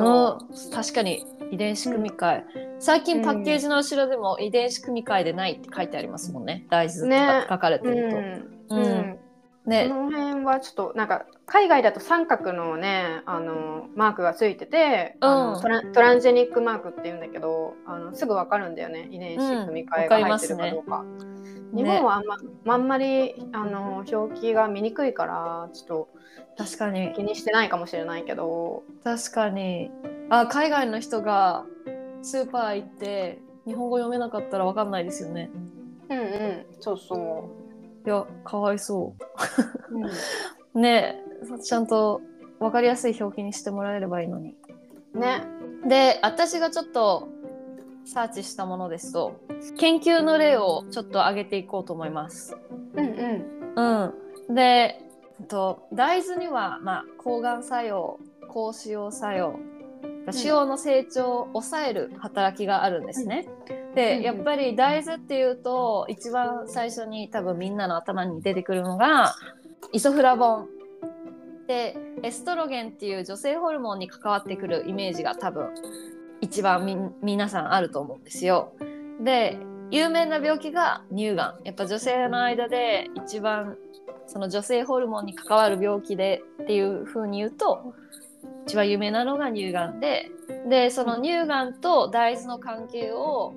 [0.00, 0.74] うんそう。
[0.74, 6.66] 確かに遺伝子組み換え、最近パッケージの後ろでも遺伝子組み換えでないって書いてありますもんね。
[6.70, 7.26] 大豆とね。
[7.48, 8.10] か書かれてうる
[8.68, 8.76] と。
[8.76, 8.78] ん。
[8.78, 9.18] うん。
[9.66, 9.88] ね。
[9.88, 15.52] この辺はちょっとなんか海外だと三角のねあのマークがついてて、あうん。
[15.54, 19.08] のトラントランジェニックマークって言うんだけどあのすぐわかるんだよね。
[19.10, 21.04] 遺伝子組み換えが入ってるかどうか。
[21.74, 26.08] 日本はあんま,、あんまりあの表記が見にくいからちょっと
[26.56, 29.90] 確かに気にしてないかもしれないけど確かに
[30.30, 31.64] あ海外の人が
[32.22, 35.50] スーパー行って日本語読めなかったらわかんないですよね。
[36.08, 37.48] うんうんそうそ
[38.04, 39.14] いやかわいそ
[39.90, 40.10] う、うん、う。
[40.80, 41.20] ね
[41.58, 42.20] えちゃんと
[42.58, 44.56] わかりやすい表記にしてもらえればいいのに。
[45.14, 45.44] ね。
[45.86, 47.28] で私がちょっと
[48.04, 49.40] サーチしたものですと
[49.78, 52.56] 研究の例をちょっと挙げていこうと思います。
[52.94, 53.04] うん
[53.76, 54.12] うん。
[54.48, 55.00] うん、で
[55.48, 58.18] と大豆には、まあ、抗がん作用
[58.48, 59.58] 高腫瘍作用
[60.30, 63.48] 腫瘍の成長を抑える働きがあるんですね。
[63.94, 69.34] で、うんやっぱり大豆っていうと一番最初に多分みんなの頭に出てくるのが
[69.92, 70.68] イソフラボン
[71.66, 75.70] でエストロゲンっていう女性ホルモンに関わってくるイメージが多分
[76.40, 78.72] 一番み皆さんあると思うんですよ。
[79.20, 79.58] で
[79.90, 83.76] 有名な病気が乳がんやっぱ女性の間で一番
[84.26, 87.94] その女性ホルモンに関わる病気でっていう風に言うと
[88.66, 90.30] 一番有名なのが乳がんで
[90.68, 93.54] でその乳がんと大豆の関係を、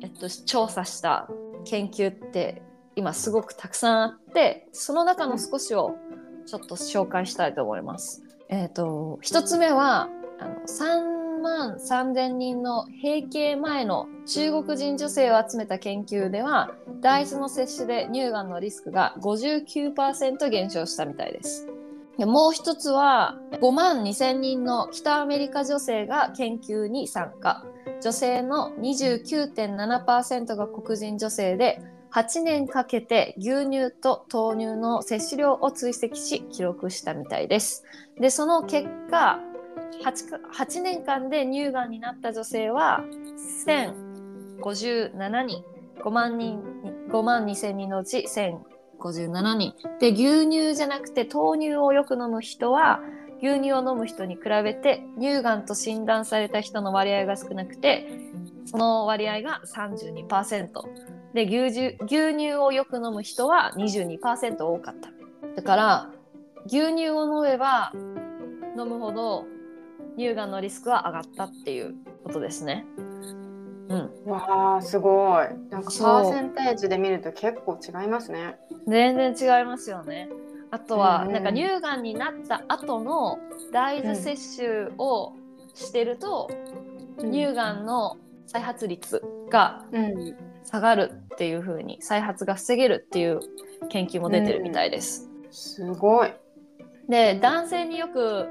[0.00, 1.28] えっと、調査した
[1.64, 2.62] 研究って
[2.94, 5.96] 今すごくたくさんあってその中の少しを
[6.46, 8.22] ちょっと紹介したいと思います。
[8.48, 10.08] えっと一つ目は
[10.38, 10.66] あの
[11.36, 16.70] 3万3000人の閉経前の中国人女性を集めた研究では
[17.02, 21.68] 大豆の摂取で乳がんのリスクが59%減少したみたいです。
[22.16, 27.66] でもう一つは5万2000人の北アメリカ女性が研究に参加
[28.02, 31.82] 女性の29.7%が黒人女性で
[32.12, 37.84] 8年かけて牛乳と豆乳の摂取量を追跡し記録したみたいです。
[38.18, 39.38] でその結果
[40.04, 43.04] 8, か8年間で乳がんになった女性は
[43.66, 45.64] 1057人。
[45.98, 46.60] 5万人
[47.08, 48.26] 5万2000人のうち
[49.00, 49.74] 1057人。
[49.98, 53.00] で牛乳じゃなくて豆乳をよく飲む人は
[53.38, 58.08] 牛乳を飲む人に比べて乳がんと診断された人の割合が少なくて
[58.64, 60.70] その割合が32%
[61.34, 65.10] で牛牛乳をよく飲む人は22%多かった。
[65.54, 66.10] だから
[66.66, 67.92] 牛乳を飲めば
[68.78, 69.46] 飲むほど
[70.16, 71.94] 乳がんのリスクは上がったっていう
[72.24, 72.84] ことですね。
[73.88, 75.46] うん、わあすごい。
[75.70, 78.58] なんかパーセンテージで見ると結構違いますね。
[78.86, 80.28] 全然違いますよね。
[80.70, 83.38] あとは、うんうんなんか乳がんになった後の
[83.72, 85.34] 大豆摂取を
[85.74, 86.50] してると、
[87.20, 90.36] 乳がんの再発率がうん。
[90.66, 93.40] 下がるっていう風に再発が防げるっていう
[93.88, 95.30] 研究も出てるみたいです。
[95.50, 96.32] すごい。
[97.08, 98.48] で男性によく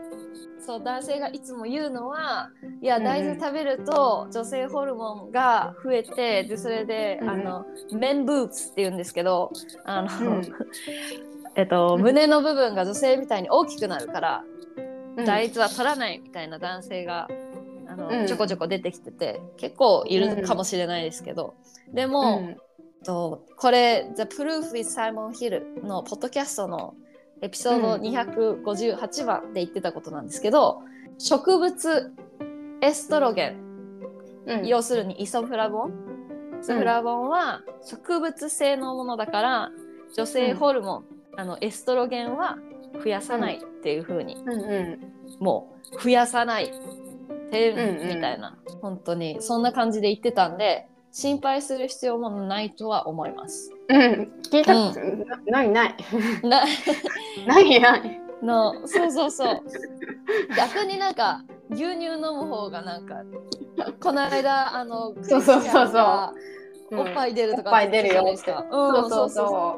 [0.65, 2.49] そう男性がいつも言うのは
[2.81, 9.51] いやうん大豆食べると女性ホルモンが増えてでそれで、うんあのメンブーツって言うんですけど
[9.85, 10.41] あの、うん。
[11.55, 14.43] えっと、うん胸の部分が女性みたいに大きくなるから、
[15.17, 15.25] うん。
[15.25, 17.29] 大豆は取らないみたいな男性が
[17.87, 18.27] あの、うん。
[18.27, 21.53] ちょこちょこ出てきてて結構いるかもしれないですけど、
[21.93, 22.57] でも、うん。
[23.05, 26.95] とこれ「The Proof with Simon Hill」のポッドキャストの
[27.41, 28.01] エピソードうん。
[28.01, 30.81] 258番で言ってたことなんですけど、
[31.17, 32.13] 植物
[32.81, 33.65] エストロゲン
[34.47, 34.67] うん。
[34.67, 35.91] 要するにイソフラボン。
[36.61, 39.71] イソフラボンは植物性のものだから
[40.15, 41.05] 女性ホルモン、
[41.37, 42.57] あのエストロゲンは
[43.03, 44.99] 増やさないっていう風に、うんう
[45.39, 48.15] もう増やさないって、うんうん。
[48.15, 48.57] みたいな。
[48.81, 53.71] 本当にそんな感じで言ってたんで心配する必要もないとは思います。
[53.89, 53.95] ん。
[53.95, 54.31] うん。
[54.51, 55.95] 聞いたうんなないない。
[56.43, 56.65] な
[57.47, 58.21] ないない。
[58.43, 59.63] のそうそうそう
[60.57, 61.41] 逆になんか
[61.71, 63.23] 牛乳飲む方がなんか
[64.01, 66.33] この間あのそうそうそうそ
[66.93, 69.77] うおっぱい出るとかおっぱい出るよ言ってたじゃないですかそうそ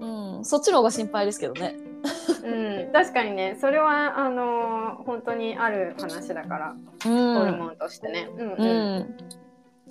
[0.00, 1.76] うううん、そっちの方が心配ですけどね。
[2.44, 2.46] う。
[2.46, 2.92] うん。
[2.92, 6.74] 確かにね、それはあのー本当にある話だから、
[7.06, 8.28] うん、ホルモンとしてね。
[8.36, 9.16] うんううん。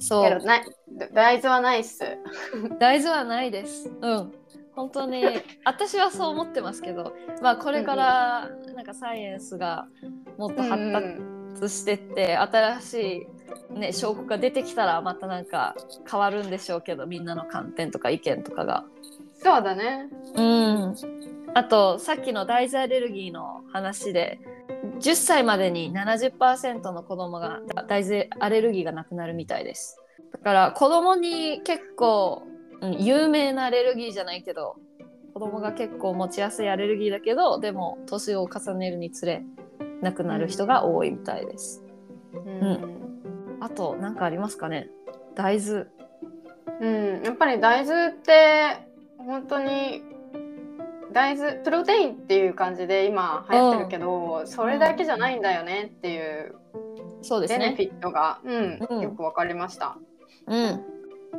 [0.01, 0.65] ん、そうない
[1.13, 2.03] 大豆はないっす。
[2.79, 3.89] 大豆はないです。
[4.01, 4.33] うん
[4.73, 5.23] 本当に
[5.65, 9.85] 私はそう思ってますけど、まあ、これからなんかサイエンスが
[10.37, 10.93] もっと発
[11.53, 13.27] 達してって、新し
[13.73, 15.75] い、ね、証拠が出てきたらまたなんか
[16.09, 18.85] 変わるんでしょうけどみんなの観点とか意見とかが。
[19.43, 20.07] そうだね。
[20.35, 20.95] うん、
[21.55, 24.39] あとさっきの大豆アレルギーの話で
[24.99, 29.97] 10歳までに70%の子供が大豆アレルギーがなくなるみたいです。
[30.31, 32.43] だから子供に結構、
[32.81, 34.75] うん、有名なアレルギーじゃないけど
[35.33, 39.43] 子供が結構持ちやすいアレルギーだけどでも年を重ねるにつれ
[40.01, 41.83] なくなる人が多いみたいです、
[42.33, 43.57] うん。
[43.59, 44.89] あと何かありますかね？
[45.35, 45.85] 大豆。
[46.79, 46.87] う
[47.21, 48.90] ん、やっぱり大豆って
[49.25, 50.03] 本当に
[51.11, 56.55] 大豆プロテインっていう感じで今流行ってるけど、それだけじゃないんだよねっていう
[57.21, 57.59] そうですね。
[57.59, 59.01] ベネフィットが、うんうん。
[59.01, 59.97] よくわかりました。
[60.47, 60.83] うん。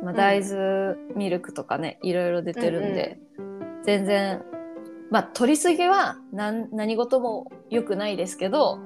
[0.03, 0.15] まあ、ん。
[0.15, 3.19] 大豆ミルクとかね、いろいろ出てるんで、
[3.83, 4.43] 全然、
[5.11, 8.79] まあ、取りすぎは何何事も良くないですけど、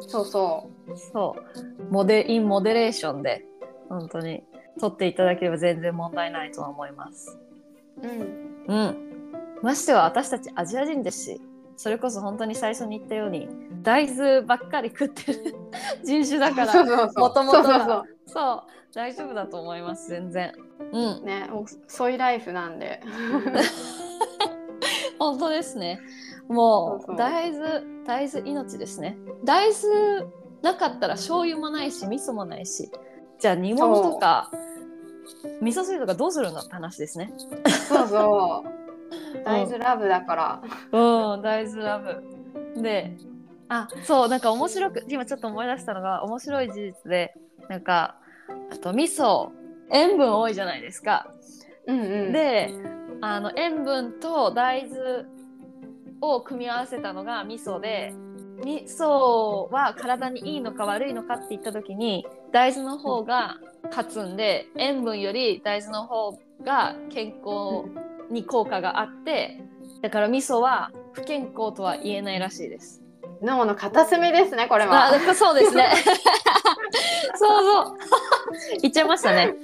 [0.00, 0.70] そうそ
[1.12, 1.36] そ
[1.88, 1.92] う。
[1.92, 3.44] モデインモデレーションで
[3.88, 4.42] 本当に
[4.80, 7.38] 取っていただければ全然問題ないとは思います。
[8.02, 8.06] う。
[8.06, 8.64] うん。
[8.66, 8.96] うん。
[9.62, 11.40] ましては私たちアジア人ですし、
[11.76, 13.48] それこそ本当に最初に言ったように
[13.82, 15.56] 大豆ばっかり食ってる
[16.04, 17.12] 人種だから、そうそう
[18.26, 18.62] そう。
[18.94, 20.52] 大丈夫だと思います全然。
[20.92, 21.24] うん。
[21.24, 23.02] ね、おソイライフなんで。
[25.18, 26.00] 本当ですね。
[26.48, 29.16] もう大豆大豆命ですね。
[29.44, 30.26] 大豆
[30.62, 32.90] なかったら醤油もないし味噌もないし、
[33.38, 34.50] じゃあ煮物とか
[35.60, 37.32] 味噌汁とかどうするのって話ですね。
[37.88, 38.84] そうそう。
[39.44, 40.62] 大豆ラブだから。
[40.92, 42.82] うん、大豆ラブ。
[42.82, 43.16] で、
[43.68, 47.34] あ、そう、なんか面白く、今ちょっと思い出したのが、面白い事実で、
[47.68, 48.16] なんか、
[48.70, 49.50] あと味噌、
[49.90, 51.30] 塩分多いじゃないですか。
[51.86, 52.32] うんうん。
[52.32, 52.70] で、
[53.20, 55.24] あの塩分と大豆
[56.20, 58.14] を組み合わせたのが味噌で、
[58.64, 63.58] 味噌は体にいいのか悪いのかって言った時に、大豆の方が
[63.90, 67.88] 勝つんで、塩分より大豆の方が健康
[68.30, 69.60] に効果があって
[70.04, 73.02] だから味噌は不健康とは言えないらしいです。
[73.42, 75.10] 脳の片隅ですね、これあは。
[75.10, 75.88] だからそうですね。
[77.36, 77.98] そうそう。
[78.82, 79.54] 言っちゃいましたね。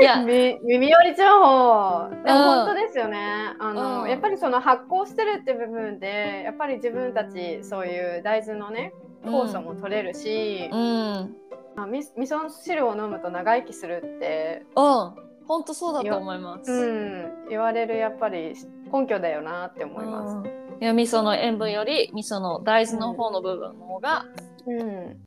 [0.00, 2.08] いや、み耳寄り情報。
[2.24, 3.54] でもうん本当ですよね。
[3.58, 8.92] あの、うんやっぱりその発酵してるって部分で、やっぱり自分たちそういう大豆のね、
[9.24, 11.36] 酵素も取れるし、うん、
[11.84, 16.70] うん、あみ味噌汁を飲むと長生きするって、本当そうだと思います。
[16.70, 18.54] うん、言われるやっぱり
[18.92, 20.36] 根拠だよなって思います。
[20.36, 24.24] うんいや味噌の塩分より味噌の大豆の方の部分の方が
[24.66, 25.20] うん、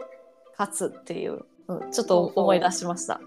[0.58, 3.20] 勝つっていう、うん、ちょっと思い出しました。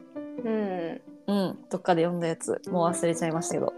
[0.44, 3.72] うん、うん、どっかで読んだやつもう忘れちゃいましたけど。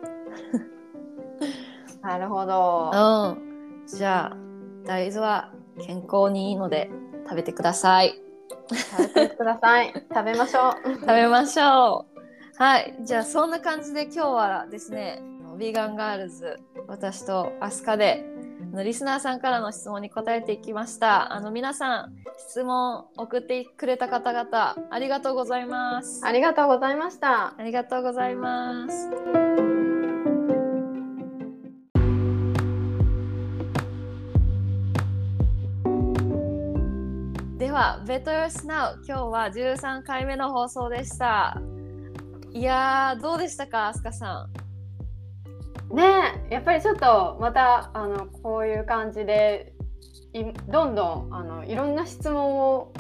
[2.03, 2.91] なるほど。
[2.93, 4.37] うん、じゃあ
[4.85, 6.91] 大豆は健康にいいので
[7.25, 8.28] 食べてください。
[8.69, 9.93] 食べてください。
[9.95, 10.95] 食べましょう。
[10.95, 12.19] 食べましょう。
[12.63, 15.23] はい、じゃあそんな感じで今日はですね、
[15.59, 18.25] ビーガンガールズ私とアスカで
[18.73, 21.33] あのリスナーさんからの質問に答えていきました。
[21.33, 26.25] あの皆さん質問送ってくれた方々ありがとうございます。
[26.25, 27.55] ありがとうございました。
[27.59, 29.78] ありがとうございます。
[37.79, 41.63] では、Better Now 今日は13回目の放送でした。
[42.53, 44.49] いやー、どうでしたか、アスカさ
[45.93, 45.95] ん？
[45.95, 46.03] ね
[46.51, 49.75] えやっぱりちょっとまたあのこういう感じで
[50.33, 52.93] いどんどんあのいろんな質問を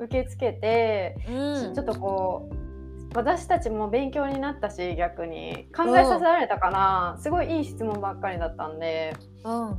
[0.00, 1.72] 受け付けて、うん。
[1.72, 5.68] ちょっとこう私たちも勉強になったし逆に。
[5.76, 9.14] 考えさせられたからすごいいい質問ばっかりだったんで、
[9.44, 9.78] うん、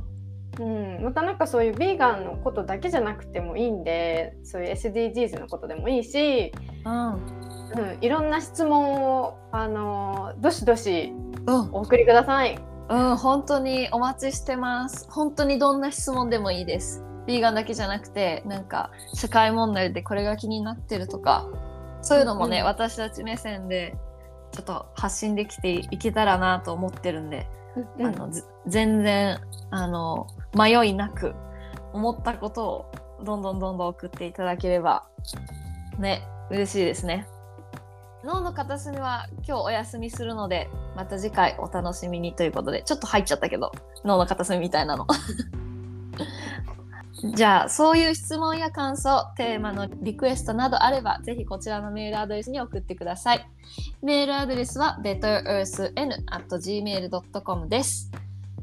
[0.58, 6.52] うん、またなんかそういうビーガンのことだけじゃなくてもいいんでそういう SDGs のことでもいいし、
[6.84, 7.18] うん、うん、
[8.00, 11.12] いろんな質問をあのどしどし
[11.46, 12.58] うん、お送りください。
[12.88, 15.08] うん、本当にお待ちしてます。
[15.10, 17.04] 本当にどんな質問でもいいです。
[17.26, 21.48] ビーガンだけじゃなくて、なんか社会問題でこれが気になってるとか、
[22.02, 23.96] そういうのもね、うん私たち目線で
[24.52, 27.48] ちょっと発信できていけたらなと思ってるんで、
[27.98, 29.40] うんあのず全然
[29.70, 30.26] あの
[30.56, 31.34] 迷いなく
[31.92, 32.92] 思ったことを
[33.24, 35.06] どんどんどんどん送っていただければ
[35.98, 37.26] ね嬉しいですね。
[38.24, 43.70] 脳の片隅は今日お休みするのでまた次回お楽しみにということでちょっと入っちゃったけど
[44.04, 45.06] 脳の片隅みたいなの。
[47.34, 53.48] じゃあそういう質問や感想テーマのリクエストなどあればぜひこちらのメールアドレスに送ってください。
[54.02, 58.10] メールアドレスは betterearthn.gmail.com です。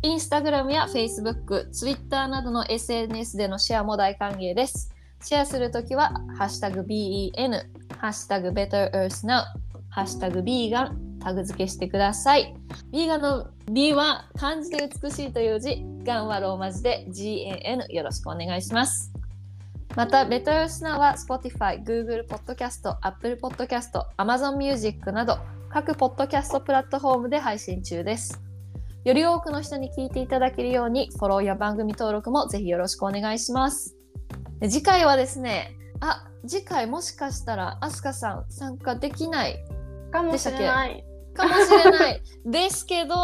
[0.04, 4.93] インスタグラムや Facebook、Twitter などの SNS でのシェアも大歓迎です。
[5.22, 7.54] シェアするときは、ハッシュタグ BEN、
[7.97, 9.43] ハッシュタグ BetterEarthNow、
[9.89, 12.54] ハッシュタグ BEGAN、タグ付けしてください。
[12.91, 19.14] ビーガンの B は漢字で美しいという字、ガンはローマ字で GAN よろしくお願いします。
[19.95, 25.38] また、ベトルスナは Spotify、Google Podcast、Apple Podcast、Amazon Music など
[25.70, 28.53] 各ポッドキャストプラットフォームで配信中です。
[29.04, 33.97] より多くの人に聞いていただけるように、フォローや番組登録もぜひよろしくお願いします。
[34.60, 39.60] で次回はですね、あ、次回もしかしたらアスカさん参加できない
[40.12, 41.04] かもしれない。
[41.34, 43.16] かもしれない ですけど、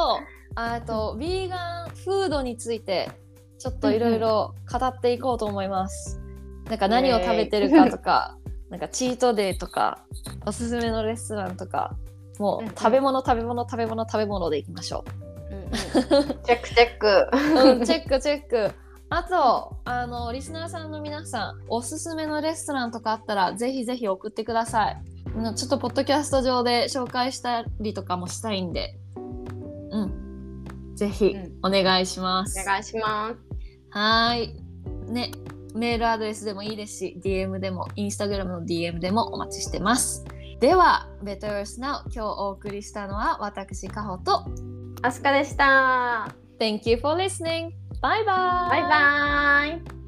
[0.56, 3.10] あとヴィーガンフードについて
[3.58, 6.20] ちょっといろいろ語っていこうと思います。
[6.66, 8.38] なんか何を食べてるかとか、
[8.70, 10.00] なんかチートデーとか、
[10.46, 11.96] おすすめのレストランとか、
[12.38, 15.29] もう食べ物食べ物食べ物食べ物でいきましょう
[15.72, 17.30] チェックチェック。
[17.66, 17.70] う。
[17.72, 18.72] うん、チェックチェック。
[19.12, 25.02] あとあのリスナーさんの皆さんおすすめのレストランとかあったらぜひぜひ送ってください
[25.36, 28.96] うんちょっとポッドキャスト上で紹介したりとかもしたいんで
[29.92, 33.38] うんぜひお願いします、お願いします。
[33.90, 35.32] はーいね
[35.74, 40.26] メールアドレスでもいいですし DM でもインスタグラムの DM でもお待ちしてます
[40.60, 44.46] では Better Earth Now 今日お送りしたのは私カホと
[45.02, 46.36] アスカでした。
[46.60, 47.72] Thank you for listening.
[48.02, 48.70] Bye bye.
[48.70, 49.99] バイバイ。